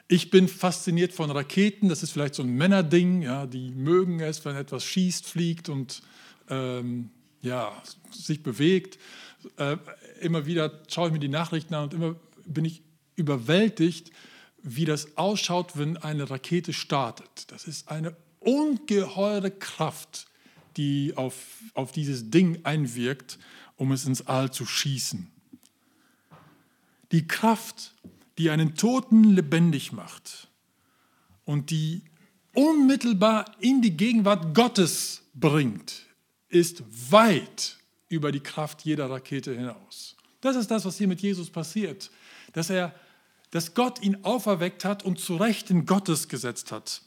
Ich 0.09 0.31
bin 0.31 0.49
fasziniert 0.49 1.12
von 1.12 1.31
Raketen, 1.31 1.91
das 1.91 2.03
ist 2.03 2.12
vielleicht 2.12 2.35
so 2.35 2.43
ein 2.43 2.57
Männerding, 2.57 3.21
ja, 3.21 3.47
die 3.47 3.71
mögen 3.71 4.21
es, 4.21 4.43
wenn 4.47 4.57
etwas 4.57 4.83
schießt, 4.85 5.27
fliegt 5.27 5.69
und 5.69 6.03
ähm, 6.49 7.11
ja, 7.43 7.83
sich 8.11 8.43
bewegt. 8.43 8.99
Äh, 9.59 9.77
immer 10.21 10.47
wieder 10.47 10.81
schaue 10.88 11.09
ich 11.09 11.12
mir 11.12 11.19
die 11.19 11.29
Nachrichten 11.29 11.75
an 11.75 11.85
und 11.85 11.95
immer 11.95 12.17
bin 12.47 12.64
ich 12.64 12.83
überwältigt, 13.17 14.11
wie 14.77 14.85
das 14.85 15.17
ausschaut, 15.17 15.77
wenn 15.77 15.97
eine 15.97 16.31
Rakete 16.31 16.73
startet. 16.73 17.51
Das 17.51 17.65
ist 17.65 17.89
eine 17.89 18.17
ungeheure 18.41 19.51
Kraft, 19.51 20.27
die 20.77 21.15
auf, 21.17 21.35
auf 21.75 21.93
dieses 21.93 22.31
Ding 22.31 22.61
einwirkt 22.65 23.39
um 23.79 23.93
es 23.93 24.05
ins 24.05 24.27
All 24.27 24.51
zu 24.51 24.67
schießen. 24.67 25.31
Die 27.13 27.27
Kraft, 27.27 27.95
die 28.37 28.51
einen 28.51 28.75
Toten 28.75 29.25
lebendig 29.25 29.93
macht 29.93 30.49
und 31.45 31.71
die 31.71 32.03
unmittelbar 32.53 33.57
in 33.61 33.81
die 33.81 33.97
Gegenwart 33.97 34.55
Gottes 34.55 35.23
bringt, 35.33 36.07
ist 36.49 36.83
weit 37.11 37.79
über 38.09 38.33
die 38.33 38.41
Kraft 38.41 38.83
jeder 38.83 39.09
Rakete 39.09 39.55
hinaus. 39.55 40.17
Das 40.41 40.57
ist 40.57 40.71
das, 40.71 40.85
was 40.85 40.99
hier 40.99 41.09
mit 41.09 41.21
Jesus 41.21 41.51
passiert, 41.51 42.11
dass 42.53 42.69
er 42.69 42.95
dass 43.51 43.75
Gott 43.75 44.03
ihn 44.03 44.25
auferweckt 44.25 44.85
hat 44.85 45.05
und 45.05 45.19
zu 45.19 45.37
Rechten 45.37 45.87
Gottes 45.87 46.29
gesetzt 46.29 46.73
hat. 46.73 47.03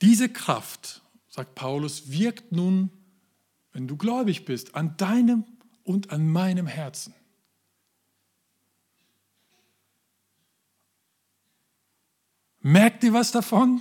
Diese 0.00 0.28
Kraft, 0.28 1.02
sagt 1.28 1.54
Paulus, 1.54 2.10
wirkt 2.10 2.52
nun 2.52 2.90
wenn 3.72 3.88
du 3.88 3.96
gläubig 3.96 4.44
bist, 4.44 4.74
an 4.74 4.96
deinem 4.96 5.44
und 5.82 6.10
an 6.10 6.28
meinem 6.28 6.66
Herzen. 6.66 7.14
Merkt 12.60 13.02
ihr 13.02 13.12
was 13.12 13.32
davon? 13.32 13.80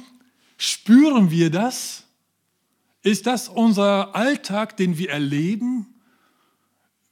Spüren 0.58 1.30
wir 1.30 1.52
das? 1.52 2.06
Ist 3.04 3.28
das 3.28 3.48
unser 3.48 4.16
Alltag, 4.16 4.78
den 4.78 4.98
wir 4.98 5.10
erleben? 5.10 5.91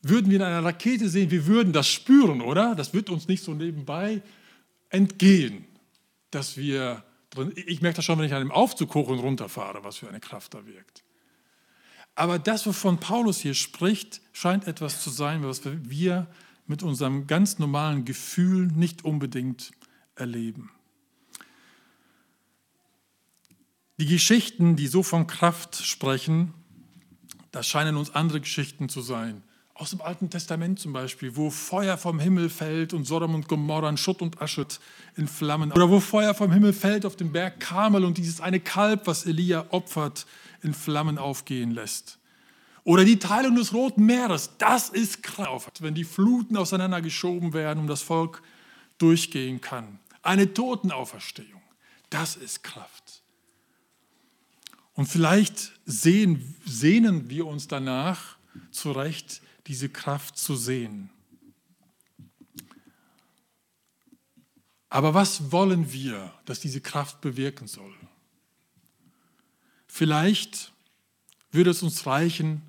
Würden 0.02 0.30
wir 0.30 0.38
in 0.38 0.44
einer 0.44 0.64
Rakete 0.64 1.10
sehen, 1.10 1.30
wir 1.32 1.46
würden 1.46 1.74
das 1.74 1.88
spüren, 1.88 2.42
oder? 2.42 2.76
Das 2.76 2.94
wird 2.94 3.10
uns 3.10 3.28
nicht 3.28 3.44
so 3.44 3.54
nebenbei 3.54 4.22
entgehen, 4.90 5.66
dass 6.32 6.56
wir 6.58 7.04
drin. 7.30 7.52
Ich 7.56 7.82
merke 7.82 7.98
das 7.98 8.06
schon, 8.06 8.18
wenn 8.18 8.26
ich 8.26 8.34
an 8.34 8.42
einem 8.42 8.52
Aufzug 8.52 8.94
hoch 8.96 9.10
und 9.10 9.20
runter 9.20 9.50
fahre, 9.50 9.84
was 9.84 9.98
für 9.98 10.08
eine 10.08 10.20
Kraft 10.20 10.54
da 10.54 10.66
wirkt. 10.66 11.04
Aber 12.16 12.40
das, 12.40 12.66
wovon 12.66 13.00
Paulus 13.00 13.40
hier 13.40 13.54
spricht, 13.54 14.22
scheint 14.34 14.68
etwas 14.68 15.04
zu 15.04 15.10
sein, 15.10 15.44
was 15.44 15.62
wir 15.66 16.28
mit 16.66 16.84
unserem 16.84 17.28
ganz 17.28 17.60
normalen 17.60 18.06
Gefühl 18.06 18.68
nicht 18.68 19.04
unbedingt 19.04 19.72
erleben. 20.16 20.72
Die 24.00 24.06
Geschichten, 24.06 24.76
die 24.76 24.88
so 24.88 25.04
von 25.04 25.28
Kraft 25.28 25.76
sprechen, 25.76 26.54
das 27.52 27.68
scheinen 27.68 27.98
uns 27.98 28.16
andere 28.16 28.40
Geschichten 28.40 28.88
zu 28.88 29.02
sein. 29.02 29.44
Aus 29.80 29.92
dem 29.92 30.02
Alten 30.02 30.30
Testament 30.30 30.78
zum 30.78 30.92
Beispiel, 30.92 31.38
wo 31.38 31.50
Feuer 31.50 31.98
vom 31.98 32.20
Himmel 32.20 32.50
fällt 32.50 32.94
und 32.94 33.06
Sodom 33.06 33.34
und 33.34 33.48
Gomorra 33.48 33.96
Schutt 33.96 34.22
und 34.22 34.42
Asche 34.42 34.68
in 35.15 35.26
Flammen. 35.26 35.72
Oder 35.72 35.89
wo 35.89 36.02
Feuer 36.02 36.34
vom 36.34 36.52
Himmel 36.52 36.74
fällt 36.74 37.06
auf 37.06 37.15
den 37.15 37.32
Berg 37.32 37.62
Karmel 37.62 38.04
und 38.04 38.18
dieses 38.18 38.42
eine 38.42 38.60
Kalb, 38.60 39.08
was 39.08 39.26
Elia 39.26 39.68
opfert, 39.70 40.26
in 40.63 40.74
Flammen 40.74 41.18
aufgehen 41.18 41.72
lässt. 41.72 42.20
Oder 42.84 43.06
die 43.06 43.20
Teilung 43.20 43.56
des 43.56 43.74
Roten 43.74 44.06
Meeres, 44.06 44.50
das 44.58 44.89
ist 44.89 45.24
Kraft, 45.24 45.82
wenn 45.82 45.96
die 45.96 46.04
Fluten 46.04 46.58
auseinandergeschoben 46.58 47.54
werden 47.54 47.80
und 47.80 47.88
das 47.88 48.02
Volk 48.02 48.42
durchgehen 48.98 49.62
kann. 49.62 50.00
Eine 50.22 50.54
Totenauferstehung, 50.54 51.62
das 52.10 52.36
ist 52.36 52.65
Kraft. 52.65 53.22
Und 54.94 55.06
vielleicht 55.06 55.72
sehen, 55.86 56.58
sehnen 56.65 57.30
wir 57.30 57.48
uns 57.48 57.70
danach 57.70 58.36
zu 58.72 58.92
Recht, 58.92 59.42
diese 59.70 59.88
Kraft 59.88 60.36
zu 60.36 60.56
sehen. 60.56 61.12
Aber 64.90 65.14
was 65.14 65.52
wollen 65.52 65.94
wir, 65.94 66.34
dass 66.46 66.60
diese 66.60 66.82
Kraft 66.82 67.22
bewirken 67.22 67.68
soll? 67.68 67.94
Vielleicht 69.86 70.74
würde 71.52 71.70
es 71.70 71.84
uns 71.84 72.08
reichen, 72.08 72.64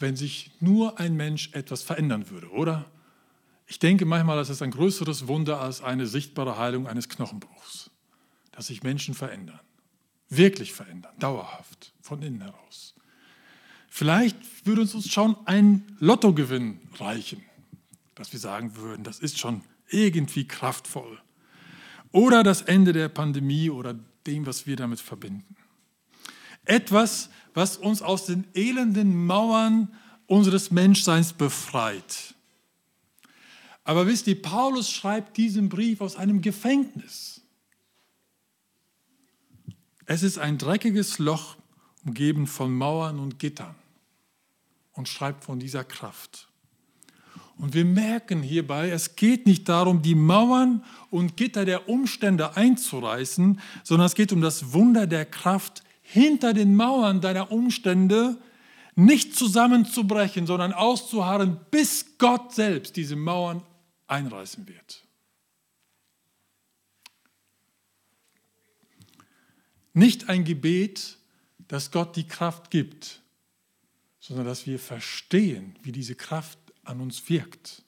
wenn 0.00 0.16
sich 0.16 0.50
nur 0.58 0.98
ein 0.98 1.14
Mensch 1.14 1.50
etwas 1.52 1.82
verändern 1.84 2.28
würde, 2.28 2.50
oder? 2.50 2.90
Ich 3.68 3.78
denke 3.78 4.04
manchmal, 4.04 4.36
das 4.36 4.50
ist 4.50 4.62
ein 4.62 4.72
größeres 4.72 5.28
Wunder 5.28 5.60
als 5.60 5.80
eine 5.80 6.08
sichtbare 6.08 6.58
Heilung 6.58 6.88
eines 6.88 7.08
Knochenbruchs, 7.08 7.88
dass 8.50 8.66
sich 8.66 8.82
Menschen 8.82 9.14
verändern, 9.14 9.60
wirklich 10.28 10.72
verändern, 10.72 11.14
dauerhaft, 11.20 11.92
von 12.00 12.20
innen 12.20 12.40
heraus. 12.40 12.94
Vielleicht 13.92 14.64
würde 14.64 14.82
uns 14.82 15.10
schon 15.10 15.36
ein 15.46 15.84
Lottogewinn 15.98 16.80
reichen, 16.98 17.42
dass 18.14 18.32
wir 18.32 18.38
sagen 18.38 18.76
würden, 18.76 19.02
das 19.02 19.18
ist 19.18 19.38
schon 19.38 19.62
irgendwie 19.88 20.46
kraftvoll. 20.46 21.20
Oder 22.12 22.44
das 22.44 22.62
Ende 22.62 22.92
der 22.92 23.08
Pandemie 23.08 23.68
oder 23.68 23.98
dem, 24.26 24.46
was 24.46 24.66
wir 24.66 24.76
damit 24.76 25.00
verbinden. 25.00 25.56
Etwas, 26.64 27.30
was 27.52 27.76
uns 27.76 28.00
aus 28.00 28.26
den 28.26 28.46
elenden 28.54 29.26
Mauern 29.26 29.92
unseres 30.26 30.70
Menschseins 30.70 31.32
befreit. 31.32 32.34
Aber 33.82 34.06
wisst 34.06 34.28
ihr, 34.28 34.40
Paulus 34.40 34.88
schreibt 34.88 35.36
diesen 35.36 35.68
Brief 35.68 36.00
aus 36.00 36.14
einem 36.14 36.42
Gefängnis. 36.42 37.40
Es 40.06 40.22
ist 40.22 40.38
ein 40.38 40.58
dreckiges 40.58 41.18
Loch, 41.18 41.56
umgeben 42.04 42.46
von 42.46 42.72
Mauern 42.72 43.18
und 43.18 43.40
Gittern 43.40 43.74
und 44.92 45.08
schreibt 45.08 45.44
von 45.44 45.58
dieser 45.58 45.84
Kraft. 45.84 46.48
Und 47.56 47.74
wir 47.74 47.84
merken 47.84 48.42
hierbei, 48.42 48.88
es 48.88 49.16
geht 49.16 49.46
nicht 49.46 49.68
darum, 49.68 50.00
die 50.00 50.14
Mauern 50.14 50.82
und 51.10 51.36
Gitter 51.36 51.66
der 51.66 51.90
Umstände 51.90 52.56
einzureißen, 52.56 53.60
sondern 53.84 54.06
es 54.06 54.14
geht 54.14 54.32
um 54.32 54.40
das 54.40 54.72
Wunder 54.72 55.06
der 55.06 55.26
Kraft 55.26 55.82
hinter 56.00 56.54
den 56.54 56.74
Mauern 56.74 57.20
deiner 57.20 57.52
Umstände 57.52 58.38
nicht 58.96 59.36
zusammenzubrechen, 59.36 60.46
sondern 60.46 60.72
auszuharren, 60.72 61.60
bis 61.70 62.18
Gott 62.18 62.54
selbst 62.54 62.96
diese 62.96 63.16
Mauern 63.16 63.62
einreißen 64.06 64.66
wird. 64.66 65.04
Nicht 69.92 70.28
ein 70.28 70.44
Gebet, 70.44 71.18
dass 71.68 71.90
Gott 71.90 72.16
die 72.16 72.26
Kraft 72.26 72.70
gibt, 72.70 73.19
sondern 74.30 74.46
dass 74.46 74.64
wir 74.64 74.78
verstehen, 74.78 75.74
wie 75.82 75.90
diese 75.90 76.14
Kraft 76.14 76.56
an 76.84 77.00
uns 77.00 77.28
wirkt. 77.28 77.82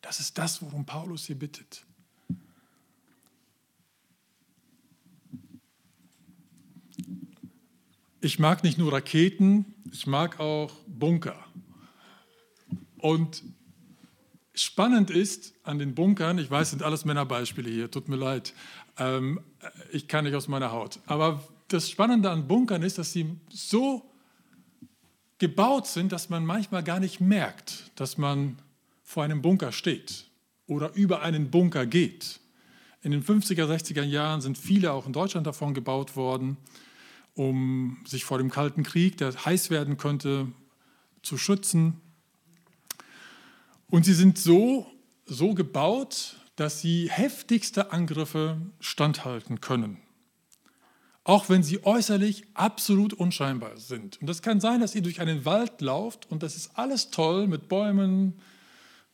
Das 0.00 0.20
ist 0.20 0.38
das, 0.38 0.62
worum 0.62 0.86
Paulus 0.86 1.26
hier 1.26 1.36
bittet. 1.36 1.84
Ich 8.20 8.38
mag 8.38 8.62
nicht 8.62 8.78
nur 8.78 8.92
Raketen, 8.92 9.74
ich 9.90 10.06
mag 10.06 10.38
auch 10.38 10.72
Bunker. 10.86 11.44
Und 12.98 13.42
spannend 14.54 15.10
ist 15.10 15.52
an 15.64 15.80
den 15.80 15.96
Bunkern, 15.96 16.38
ich 16.38 16.48
weiß, 16.48 16.70
sind 16.70 16.84
alles 16.84 17.04
Männerbeispiele 17.04 17.68
hier, 17.68 17.90
tut 17.90 18.08
mir 18.08 18.14
leid, 18.14 18.54
ähm, 18.98 19.40
ich 19.90 20.06
kann 20.06 20.22
nicht 20.22 20.36
aus 20.36 20.46
meiner 20.46 20.70
Haut. 20.70 21.00
Aber 21.06 21.42
das 21.66 21.90
Spannende 21.90 22.30
an 22.30 22.46
Bunkern 22.46 22.84
ist, 22.84 22.98
dass 22.98 23.12
sie 23.12 23.36
so 23.48 24.11
gebaut 25.42 25.88
sind, 25.88 26.12
dass 26.12 26.28
man 26.28 26.46
manchmal 26.46 26.84
gar 26.84 27.00
nicht 27.00 27.20
merkt, 27.20 27.90
dass 27.96 28.16
man 28.16 28.62
vor 29.02 29.24
einem 29.24 29.42
Bunker 29.42 29.72
steht 29.72 30.26
oder 30.68 30.94
über 30.94 31.22
einen 31.22 31.50
Bunker 31.50 31.84
geht. 31.84 32.38
In 33.02 33.10
den 33.10 33.24
50er, 33.24 33.64
60er 33.64 34.04
Jahren 34.04 34.40
sind 34.40 34.56
viele 34.56 34.92
auch 34.92 35.04
in 35.04 35.12
Deutschland 35.12 35.44
davon 35.44 35.74
gebaut 35.74 36.14
worden, 36.14 36.58
um 37.34 37.98
sich 38.06 38.24
vor 38.24 38.38
dem 38.38 38.52
Kalten 38.52 38.84
Krieg, 38.84 39.16
der 39.16 39.34
heiß 39.34 39.70
werden 39.70 39.96
könnte, 39.96 40.46
zu 41.22 41.36
schützen. 41.36 42.00
Und 43.88 44.04
sie 44.04 44.14
sind 44.14 44.38
so, 44.38 44.86
so 45.26 45.54
gebaut, 45.54 46.36
dass 46.54 46.80
sie 46.80 47.10
heftigste 47.10 47.90
Angriffe 47.90 48.58
standhalten 48.78 49.60
können 49.60 49.98
auch 51.24 51.48
wenn 51.48 51.62
sie 51.62 51.84
äußerlich 51.84 52.44
absolut 52.54 53.14
unscheinbar 53.14 53.76
sind. 53.76 54.20
Und 54.20 54.26
das 54.26 54.42
kann 54.42 54.60
sein, 54.60 54.80
dass 54.80 54.94
ihr 54.94 55.02
durch 55.02 55.20
einen 55.20 55.44
Wald 55.44 55.80
lauft 55.80 56.30
und 56.30 56.42
das 56.42 56.56
ist 56.56 56.72
alles 56.74 57.10
toll 57.10 57.46
mit 57.46 57.68
Bäumen, 57.68 58.34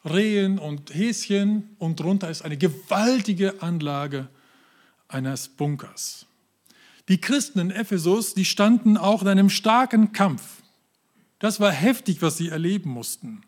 Rehen 0.04 0.58
und 0.58 0.94
Häschen 0.94 1.76
und 1.78 2.00
drunter 2.00 2.30
ist 2.30 2.42
eine 2.42 2.56
gewaltige 2.56 3.62
Anlage 3.62 4.28
eines 5.08 5.48
Bunkers. 5.48 6.26
Die 7.08 7.20
Christen 7.20 7.58
in 7.58 7.70
Ephesus, 7.70 8.34
die 8.34 8.44
standen 8.44 8.96
auch 8.96 9.22
in 9.22 9.28
einem 9.28 9.50
starken 9.50 10.12
Kampf. 10.12 10.62
Das 11.38 11.60
war 11.60 11.72
heftig, 11.72 12.22
was 12.22 12.36
sie 12.36 12.48
erleben 12.48 12.90
mussten. 12.90 13.42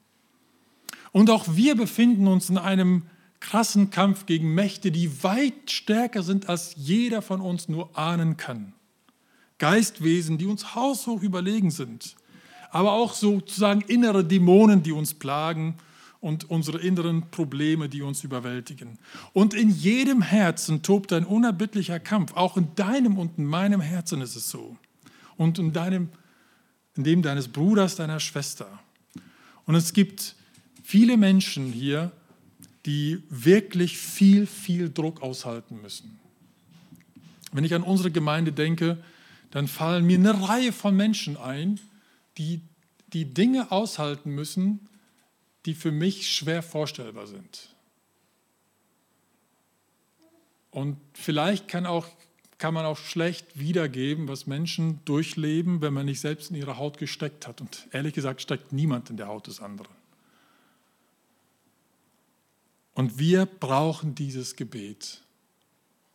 Und 1.12 1.30
auch 1.30 1.46
wir 1.56 1.76
befinden 1.76 2.26
uns 2.26 2.50
in 2.50 2.58
einem 2.58 3.02
krassen 3.40 3.90
Kampf 3.90 4.26
gegen 4.26 4.54
Mächte, 4.54 4.92
die 4.92 5.22
weit 5.22 5.70
stärker 5.70 6.22
sind, 6.22 6.48
als 6.48 6.74
jeder 6.76 7.22
von 7.22 7.40
uns 7.40 7.68
nur 7.68 7.98
ahnen 7.98 8.36
kann. 8.36 8.74
Geistwesen, 9.58 10.38
die 10.38 10.46
uns 10.46 10.74
haushoch 10.74 11.22
überlegen 11.22 11.70
sind, 11.70 12.16
aber 12.70 12.92
auch 12.92 13.14
sozusagen 13.14 13.80
innere 13.82 14.24
Dämonen, 14.24 14.82
die 14.82 14.92
uns 14.92 15.14
plagen 15.14 15.76
und 16.20 16.48
unsere 16.50 16.78
inneren 16.78 17.30
Probleme, 17.30 17.88
die 17.88 18.02
uns 18.02 18.24
überwältigen. 18.24 18.98
Und 19.32 19.54
in 19.54 19.70
jedem 19.70 20.22
Herzen 20.22 20.82
tobt 20.82 21.12
ein 21.12 21.24
unerbittlicher 21.24 21.98
Kampf. 21.98 22.34
Auch 22.34 22.56
in 22.56 22.74
deinem 22.74 23.18
und 23.18 23.38
in 23.38 23.46
meinem 23.46 23.80
Herzen 23.80 24.20
ist 24.20 24.36
es 24.36 24.50
so. 24.50 24.76
Und 25.36 25.58
in, 25.58 25.72
deinem, 25.72 26.10
in 26.96 27.04
dem 27.04 27.22
deines 27.22 27.48
Bruders, 27.48 27.96
deiner 27.96 28.20
Schwester. 28.20 28.66
Und 29.64 29.74
es 29.74 29.94
gibt 29.94 30.36
viele 30.82 31.16
Menschen 31.16 31.72
hier, 31.72 32.12
die 32.86 33.22
wirklich 33.28 33.98
viel, 33.98 34.46
viel 34.46 34.90
Druck 34.90 35.22
aushalten 35.22 35.80
müssen. 35.82 36.18
Wenn 37.52 37.64
ich 37.64 37.74
an 37.74 37.82
unsere 37.82 38.10
Gemeinde 38.10 38.52
denke, 38.52 39.02
dann 39.50 39.68
fallen 39.68 40.06
mir 40.06 40.18
eine 40.18 40.48
Reihe 40.48 40.72
von 40.72 40.96
Menschen 40.96 41.36
ein, 41.36 41.80
die 42.38 42.60
die 43.12 43.34
Dinge 43.34 43.72
aushalten 43.72 44.30
müssen, 44.30 44.88
die 45.66 45.74
für 45.74 45.92
mich 45.92 46.30
schwer 46.30 46.62
vorstellbar 46.62 47.26
sind. 47.26 47.74
Und 50.70 50.96
vielleicht 51.14 51.66
kann, 51.66 51.86
auch, 51.86 52.06
kann 52.58 52.72
man 52.72 52.86
auch 52.86 52.98
schlecht 52.98 53.58
wiedergeben, 53.58 54.28
was 54.28 54.46
Menschen 54.46 55.00
durchleben, 55.04 55.80
wenn 55.80 55.92
man 55.92 56.06
nicht 56.06 56.20
selbst 56.20 56.50
in 56.50 56.56
ihre 56.56 56.78
Haut 56.78 56.98
gesteckt 56.98 57.48
hat. 57.48 57.60
Und 57.60 57.88
ehrlich 57.90 58.14
gesagt 58.14 58.40
steckt 58.40 58.72
niemand 58.72 59.10
in 59.10 59.16
der 59.16 59.26
Haut 59.26 59.48
des 59.48 59.60
anderen. 59.60 59.99
Und 63.00 63.18
wir 63.18 63.46
brauchen 63.46 64.14
dieses 64.14 64.56
Gebet. 64.56 65.22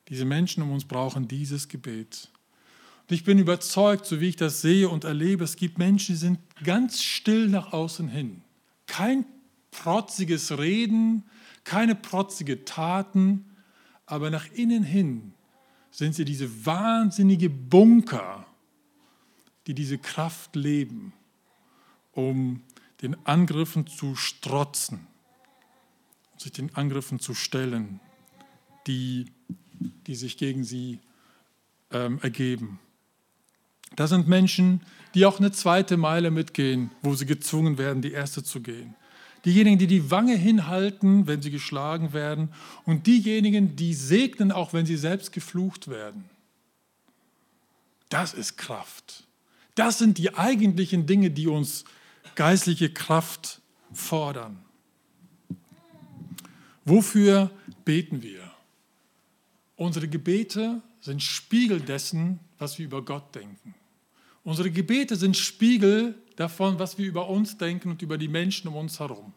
Diese 0.07 0.23
Menschen 0.23 0.61
um 0.61 0.69
uns 0.69 0.85
brauchen 0.85 1.27
dieses 1.27 1.67
Gebet. 1.67 2.29
Und 3.01 3.15
ich 3.15 3.23
bin 3.23 3.39
überzeugt, 3.39 4.05
so 4.05 4.21
wie 4.21 4.29
ich 4.29 4.35
das 4.35 4.61
sehe 4.61 4.87
und 4.87 5.03
erlebe, 5.03 5.45
es 5.45 5.55
gibt 5.55 5.79
Menschen, 5.79 6.13
die 6.13 6.19
sind 6.19 6.39
ganz 6.63 7.01
still 7.01 7.49
nach 7.49 7.73
außen 7.73 8.07
hin. 8.07 8.43
Kein 8.85 9.25
protziges 9.71 10.59
Reden, 10.59 11.23
keine 11.63 11.95
protzige 11.95 12.65
Taten, 12.65 13.45
aber 14.05 14.29
nach 14.29 14.45
innen 14.51 14.83
hin 14.83 15.33
sind 15.89 16.13
sie 16.13 16.23
diese 16.23 16.67
wahnsinnige 16.67 17.49
Bunker, 17.49 18.45
die 19.65 19.73
diese 19.73 19.97
Kraft 19.97 20.55
leben, 20.55 21.13
um 22.11 22.61
den 23.01 23.15
Angriffen 23.25 23.87
zu 23.87 24.15
strotzen 24.15 25.07
sich 26.37 26.51
den 26.51 26.75
Angriffen 26.75 27.19
zu 27.19 27.33
stellen, 27.33 27.99
die, 28.87 29.31
die 30.07 30.15
sich 30.15 30.37
gegen 30.37 30.63
sie 30.63 30.99
ähm, 31.91 32.19
ergeben. 32.21 32.79
Da 33.95 34.07
sind 34.07 34.27
Menschen, 34.27 34.81
die 35.13 35.25
auch 35.25 35.39
eine 35.39 35.51
zweite 35.51 35.97
Meile 35.97 36.31
mitgehen, 36.31 36.91
wo 37.01 37.15
sie 37.15 37.25
gezwungen 37.25 37.77
werden, 37.77 38.01
die 38.01 38.11
erste 38.11 38.43
zu 38.43 38.61
gehen. 38.61 38.95
Diejenigen, 39.45 39.77
die 39.77 39.87
die 39.87 40.11
Wange 40.11 40.35
hinhalten, 40.35 41.27
wenn 41.27 41.41
sie 41.41 41.51
geschlagen 41.51 42.13
werden, 42.13 42.49
und 42.83 43.05
diejenigen, 43.05 43.75
die 43.75 43.93
segnen, 43.93 44.51
auch 44.51 44.73
wenn 44.73 44.85
sie 44.85 44.97
selbst 44.97 45.31
geflucht 45.31 45.87
werden. 45.87 46.25
Das 48.09 48.33
ist 48.33 48.57
Kraft. 48.57 49.23
Das 49.75 49.99
sind 49.99 50.17
die 50.17 50.33
eigentlichen 50.35 51.05
Dinge, 51.05 51.29
die 51.31 51.47
uns 51.47 51.85
geistliche 52.35 52.89
Kraft 52.89 53.61
fordern. 53.93 54.64
Wofür 56.85 57.51
beten 57.83 58.21
wir? 58.21 58.51
Unsere 59.75 60.07
Gebete 60.07 60.81
sind 61.01 61.21
Spiegel 61.21 61.81
dessen, 61.81 62.39
was 62.57 62.77
wir 62.79 62.85
über 62.85 63.03
Gott 63.03 63.35
denken. 63.35 63.75
Unsere 64.43 64.71
Gebete 64.71 65.15
sind 65.15 65.35
Spiegel 65.35 66.15
davon, 66.35 66.77
was 66.77 66.97
wir 66.97 67.07
über 67.07 67.27
uns 67.27 67.57
denken 67.57 67.89
und 67.89 68.01
über 68.01 68.17
die 68.17 68.27
Menschen 68.27 68.67
um 68.67 68.75
uns 68.75 68.99
herum. 68.99 69.33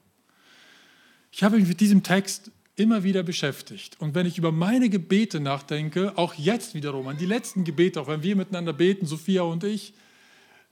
Ich 1.32 1.42
habe 1.42 1.58
mich 1.58 1.66
mit 1.66 1.80
diesem 1.80 2.02
Text 2.02 2.50
immer 2.76 3.02
wieder 3.02 3.22
beschäftigt. 3.22 4.00
Und 4.00 4.14
wenn 4.14 4.26
ich 4.26 4.38
über 4.38 4.52
meine 4.52 4.88
Gebete 4.88 5.40
nachdenke, 5.40 6.16
auch 6.16 6.34
jetzt 6.34 6.74
wiederum 6.74 7.08
an 7.08 7.16
die 7.16 7.26
letzten 7.26 7.64
Gebete, 7.64 8.00
auch 8.00 8.08
wenn 8.08 8.22
wir 8.22 8.36
miteinander 8.36 8.72
beten, 8.72 9.06
Sophia 9.06 9.42
und 9.42 9.64
ich, 9.64 9.94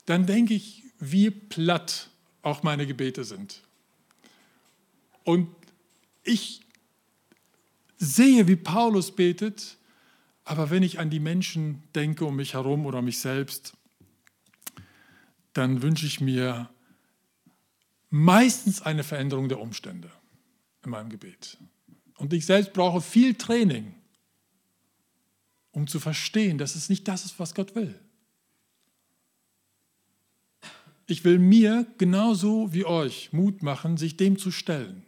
dann 0.05 0.27
denke 0.27 0.55
ich, 0.55 0.85
wie 1.01 1.31
platt 1.31 2.11
auch 2.43 2.62
meine 2.62 2.87
Gebete 2.87 3.25
sind. 3.25 3.62
Und 5.25 5.49
ich 6.23 6.61
sehe, 7.98 8.46
wie 8.48 8.56
Paulus 8.56 9.14
betet, 9.14 9.78
aber 10.44 10.70
wenn 10.70 10.82
ich 10.82 10.98
an 10.98 11.11
die 11.11 11.20
Menschen 11.20 11.82
denke 11.94 12.24
um 12.24 12.37
mich 12.37 12.54
herum 12.54 12.87
oder 12.87 13.02
mich 13.02 13.18
selbst, 13.18 13.74
dann 15.52 15.82
wünsche 15.82 16.06
ich 16.06 16.20
mir 16.20 16.70
meistens 18.11 18.82
eine 18.82 19.02
Veränderung 19.02 19.48
der 19.48 19.61
Umstände 19.61 20.11
in 20.85 20.90
meinem 20.90 21.09
Gebet. 21.09 21.59
Und 22.16 22.32
ich 22.32 22.46
selbst 22.46 22.72
brauche 22.72 23.00
viel 23.00 23.35
Training, 23.35 23.94
um 25.72 25.87
zu 25.87 26.00
verstehen, 26.00 26.59
dass 26.59 26.74
es 26.74 26.88
nicht 26.88 27.06
das 27.09 27.24
ist, 27.24 27.38
was 27.38 27.54
Gott 27.54 27.74
will. 27.74 27.98
Ich 31.06 31.24
will 31.24 31.38
mir 31.38 31.87
genauso 31.98 32.72
wie 32.72 32.85
euch 32.85 33.32
Mut 33.32 33.62
machen, 33.62 33.96
sich 33.96 34.16
dem 34.16 34.38
zu 34.38 34.50
stellen, 34.50 35.02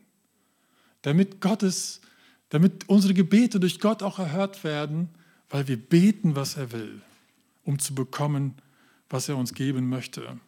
damit 1.02 1.40
Gottes, 1.40 2.00
damit 2.50 2.88
unsere 2.88 3.14
Gebete 3.14 3.60
durch 3.60 3.80
Gott 3.80 4.02
auch 4.02 4.18
erhört 4.18 4.64
werden, 4.64 5.10
weil 5.50 5.68
wir 5.68 5.76
beten, 5.76 6.36
was 6.36 6.56
er 6.56 6.72
will, 6.72 7.00
um 7.64 7.78
zu 7.78 7.94
bekommen, 7.94 8.54
was 9.10 9.28
er 9.28 9.36
uns 9.36 9.54
geben 9.54 9.88
möchte. 9.88 10.38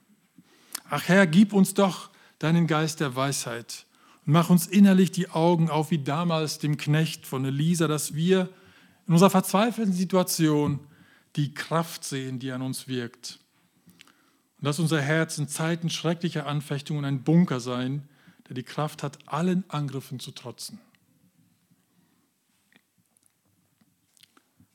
Ach 0.88 1.08
Herr, 1.08 1.26
gib 1.26 1.52
uns 1.52 1.74
doch 1.74 2.10
deinen 2.38 2.66
Geist 2.66 3.00
der 3.00 3.16
Weisheit 3.16 3.86
und 4.26 4.32
mach 4.32 4.50
uns 4.50 4.66
innerlich 4.66 5.10
die 5.10 5.30
Augen 5.30 5.70
auf, 5.70 5.90
wie 5.90 5.98
damals 5.98 6.58
dem 6.58 6.76
Knecht 6.76 7.26
von 7.26 7.44
Elisa, 7.44 7.86
dass 7.86 8.14
wir 8.14 8.48
in 9.06 9.14
unserer 9.14 9.30
verzweifelten 9.30 9.92
Situation 9.92 10.80
die 11.36 11.54
Kraft 11.54 12.04
sehen, 12.04 12.38
die 12.38 12.52
an 12.52 12.62
uns 12.62 12.88
wirkt. 12.88 13.38
Und 14.58 14.66
lass 14.66 14.78
unser 14.78 15.00
Herz 15.00 15.38
in 15.38 15.48
Zeiten 15.48 15.90
schrecklicher 15.90 16.46
Anfechtungen 16.46 17.04
ein 17.04 17.22
Bunker 17.22 17.60
sein, 17.60 18.08
der 18.48 18.54
die 18.54 18.62
Kraft 18.62 19.02
hat, 19.02 19.18
allen 19.26 19.64
Angriffen 19.68 20.18
zu 20.18 20.32
trotzen. 20.32 20.80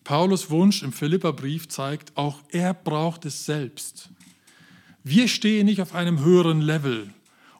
Paulus 0.05 0.51
Wunsch 0.51 0.83
im 0.83 0.93
Philipperbrief 0.93 1.67
zeigt, 1.67 2.15
auch 2.15 2.39
er 2.51 2.73
braucht 2.73 3.25
es 3.25 3.45
selbst. 3.45 4.09
Wir 5.03 5.27
stehen 5.27 5.65
nicht 5.65 5.81
auf 5.81 5.93
einem 5.93 6.23
höheren 6.23 6.61
Level 6.61 7.09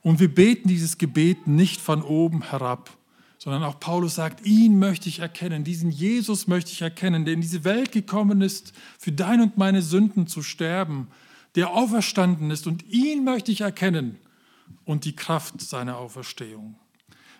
und 0.02 0.20
wir 0.20 0.34
beten 0.34 0.70
dieses 0.70 0.98
Gebet 0.98 1.48
nicht 1.48 1.82
von 1.82 2.04
oben 2.04 2.44
herab, 2.44 2.96
sondern 3.40 3.64
auch 3.64 3.80
Paulus 3.80 4.16
sagt, 4.16 4.46
ihn 4.46 4.78
möchte 4.78 5.10
ich 5.10 5.20
erkennen, 5.20 5.64
diesen 5.64 5.90
Jesus 5.90 6.48
möchte 6.48 6.72
ich 6.72 6.84
erkennen, 6.84 7.26
der 7.26 7.34
in 7.34 7.42
diese 7.42 7.64
Welt 7.64 7.92
gekommen 7.92 8.42
ist, 8.42 8.74
für 9.00 9.12
dein 9.12 9.42
und 9.42 9.58
meine 9.58 9.82
Sünden 9.82 10.28
zu 10.28 10.44
sterben, 10.44 11.08
der 11.56 11.72
auferstanden 11.72 12.52
ist 12.52 12.68
und 12.68 12.86
ihn 12.88 13.24
möchte 13.24 13.52
ich 13.52 13.62
erkennen 13.62 14.20
und 14.84 15.06
die 15.06 15.16
Kraft 15.16 15.62
seiner 15.62 15.98
Auferstehung. 15.98 16.76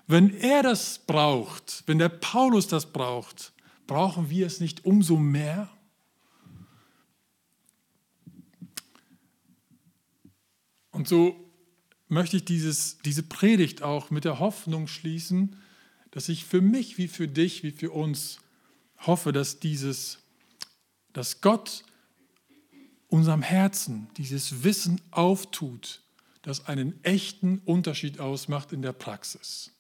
Wenn 0.08 0.36
er 0.36 0.64
das 0.64 1.00
braucht, 1.06 1.84
wenn 1.86 2.00
der 2.00 2.10
Paulus 2.10 2.68
das 2.68 2.88
braucht, 2.88 3.54
brauchen 3.88 4.30
wir 4.30 4.46
es 4.46 4.60
nicht 4.60 4.86
umso 4.86 5.18
mehr? 5.18 5.70
Und 10.92 11.08
so 11.08 11.36
möchte 12.08 12.38
ich 12.38 12.46
dieses, 12.46 12.98
diese 13.00 13.24
Predigt 13.24 13.84
auch 13.84 14.12
mit 14.12 14.24
der 14.24 14.40
Hoffnung 14.40 14.88
schließen, 14.88 15.58
dass 16.12 16.30
ich 16.30 16.46
für 16.46 16.62
mich 16.62 16.98
wie 16.98 17.10
für 17.10 17.28
dich, 17.28 17.64
wie 17.64 17.72
für 17.72 17.92
uns 17.92 18.40
hoffe, 19.00 19.34
dass 19.34 19.60
dieses, 19.60 20.20
dass 21.12 21.42
Gott 21.42 21.84
unserem 23.08 23.42
Herzen 23.42 24.08
dieses 24.18 24.64
Wissen 24.64 25.02
auftut, 25.12 26.02
das 26.42 26.68
einen 26.68 27.04
echten 27.04 27.60
Unterschied 27.60 28.20
ausmacht 28.20 28.72
in 28.72 28.82
der 28.82 28.94
Praxis. 28.94 29.72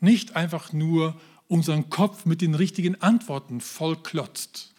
Nicht 0.00 0.36
einfach 0.36 0.72
nur 0.72 1.20
unseren 1.48 1.90
Kopf 1.90 2.26
mit 2.26 2.40
den 2.42 2.54
richtigen 2.54 3.00
Antworten 3.00 3.60
vollklotzt, 3.60 4.74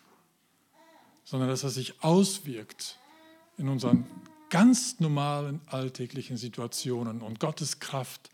sondern 1.24 1.50
dass 1.50 1.64
er 1.64 1.70
sich 1.70 2.02
auswirkt 2.04 2.98
in 3.58 3.68
unseren 3.68 4.06
ganz 4.50 5.00
normalen 5.00 5.62
alltäglichen 5.68 6.38
Situationen 6.38 7.22
und 7.22 7.40
Gottes 7.40 7.80
Kraft 7.80 8.30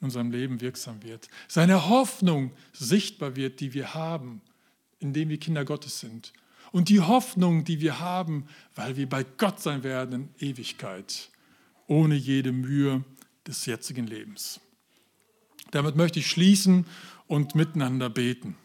in 0.00 0.06
unserem 0.06 0.30
Leben 0.30 0.60
wirksam 0.60 1.02
wird. 1.02 1.28
Seine 1.48 1.88
Hoffnung 1.88 2.52
sichtbar 2.72 3.36
wird, 3.36 3.60
die 3.60 3.74
wir 3.74 3.94
haben, 3.94 4.40
indem 4.98 5.28
wir 5.28 5.38
Kinder 5.38 5.64
Gottes 5.64 6.00
sind. 6.00 6.32
Und 6.70 6.88
die 6.88 7.00
Hoffnung, 7.00 7.64
die 7.64 7.80
wir 7.80 7.98
haben, 7.98 8.46
weil 8.74 8.96
wir 8.96 9.08
bei 9.08 9.24
Gott 9.24 9.60
sein 9.60 9.82
werden 9.82 10.30
in 10.38 10.48
Ewigkeit, 10.50 11.30
ohne 11.86 12.14
jede 12.14 12.52
Mühe 12.52 13.04
des 13.46 13.64
jetzigen 13.66 14.06
Lebens. 14.06 14.60
Damit 15.70 15.96
möchte 15.96 16.18
ich 16.18 16.28
schließen 16.28 16.86
und 17.28 17.54
miteinander 17.54 18.10
beten. 18.10 18.56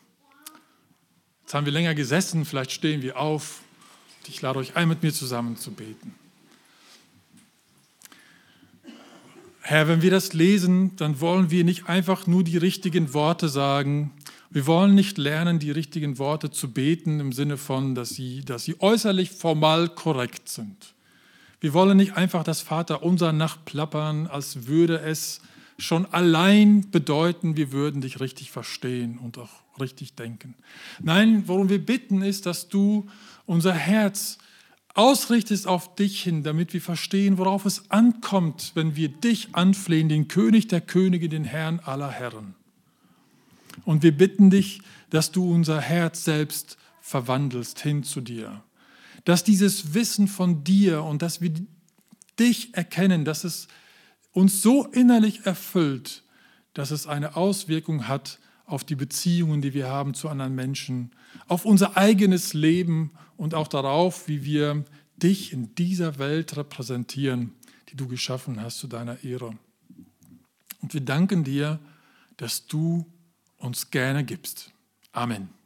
Jetzt 1.42 1.54
haben 1.54 1.66
wir 1.66 1.74
länger 1.74 1.94
gesessen, 1.94 2.46
vielleicht 2.46 2.72
stehen 2.72 3.02
wir 3.02 3.18
auf. 3.18 3.62
Ich 4.28 4.42
lade 4.42 4.60
euch 4.60 4.76
ein, 4.76 4.88
mit 4.88 5.04
mir 5.04 5.14
zusammen 5.14 5.58
zu 5.58 5.72
beten. 5.72 6.16
Herr, 9.62 9.88
wenn 9.88 10.02
wir 10.02 10.12
das 10.12 10.34
lesen, 10.34 10.96
dann 10.96 11.22
wollen 11.22 11.52
wir 11.52 11.64
nicht 11.64 11.88
einfach 11.88 12.28
nur 12.28 12.44
die 12.44 12.58
richtigen 12.58 13.14
Worte 13.14 13.48
sagen. 13.48 14.12
Wir 14.50 14.68
wollen 14.68 14.94
nicht 14.94 15.18
lernen, 15.18 15.60
die 15.60 15.72
richtigen 15.72 16.18
Worte 16.18 16.52
zu 16.52 16.72
beten 16.72 17.20
im 17.20 17.32
Sinne 17.32 17.58
von, 17.58 17.96
dass 17.96 18.10
sie, 18.10 18.42
dass 18.42 18.66
sie 18.66 18.80
äußerlich 18.82 19.32
formal 19.32 19.90
korrekt 19.90 20.50
sind. 20.50 20.94
Wir 21.60 21.74
wollen 21.74 21.96
nicht 21.96 22.18
einfach 22.18 22.44
das 22.44 22.62
Vaterunser 22.62 23.32
nachplappern, 23.32 24.28
als 24.28 24.68
würde 24.68 25.00
es 25.00 25.40
schon 25.78 26.06
allein 26.06 26.90
bedeuten, 26.92 27.58
wir 27.58 27.72
würden 27.72 28.02
dich 28.02 28.20
richtig 28.20 28.52
verstehen 28.52 29.18
und 29.18 29.38
auch 29.38 29.50
richtig 29.80 30.16
denken. 30.16 30.56
Nein, 31.02 31.44
worum 31.48 31.70
wir 31.70 31.84
bitten 31.84 32.22
ist, 32.22 32.46
dass 32.46 32.70
du 32.70 33.08
unser 33.46 33.74
Herz 33.74 34.38
ausrichtest 34.94 35.68
auf 35.68 35.96
dich 35.96 36.22
hin, 36.22 36.44
damit 36.44 36.74
wir 36.74 36.82
verstehen, 36.82 37.38
worauf 37.38 37.66
es 37.66 37.90
ankommt, 37.90 38.72
wenn 38.76 38.96
wir 38.96 39.10
dich 39.10 39.56
anflehen, 39.56 40.10
den 40.10 40.28
König 40.28 40.68
der 40.68 40.82
Könige, 40.82 41.30
den 41.30 41.46
Herrn 41.46 41.80
aller 41.80 42.12
Herren. 42.12 42.54
Und 43.86 44.04
wir 44.04 44.16
bitten 44.16 44.52
dich, 44.52 44.82
dass 45.10 45.32
du 45.32 45.52
unser 45.52 45.82
Herz 45.82 46.24
selbst 46.24 46.78
verwandelst 47.02 47.80
hin 47.80 48.04
zu 48.04 48.22
dir. 48.22 48.64
Dass 49.26 49.44
dieses 49.44 49.94
Wissen 49.94 50.28
von 50.28 50.64
dir 50.64 51.04
und 51.04 51.22
dass 51.22 51.42
wir 51.42 51.54
dich 52.40 52.76
erkennen, 52.76 53.26
dass 53.26 53.44
es 53.44 53.68
uns 54.34 54.62
so 54.62 54.86
innerlich 54.86 55.46
erfüllt, 55.46 56.24
dass 56.74 56.92
es 56.92 57.08
eine 57.08 57.36
Auswirkung 57.36 58.08
hat 58.08 58.40
auf 58.66 58.84
die 58.84 58.96
Beziehungen, 58.96 59.62
die 59.62 59.74
wir 59.74 59.90
haben 59.90 60.14
zu 60.14 60.30
anderen 60.30 60.56
Menschen, 60.56 61.12
auf 61.48 61.66
unser 61.66 61.98
eigenes 61.98 62.54
Leben 62.54 63.12
und 63.38 63.54
auch 63.54 63.68
darauf, 63.68 64.28
wie 64.28 64.44
wir 64.44 64.84
dich 65.18 65.54
in 65.54 65.76
dieser 65.76 66.18
Welt 66.18 66.58
repräsentieren, 66.58 67.54
die 67.90 67.96
du 67.96 68.08
geschaffen 68.08 68.62
hast 68.62 68.80
zu 68.80 68.88
deiner 68.88 69.24
Ehre. 69.24 69.58
Und 70.82 70.94
wir 70.94 71.02
danken 71.02 71.44
dir, 71.44 71.80
dass 72.38 72.66
du 72.66 73.06
uns 73.58 73.92
gerne 73.92 74.24
gibst. 74.24 74.72
Amen. 75.12 75.63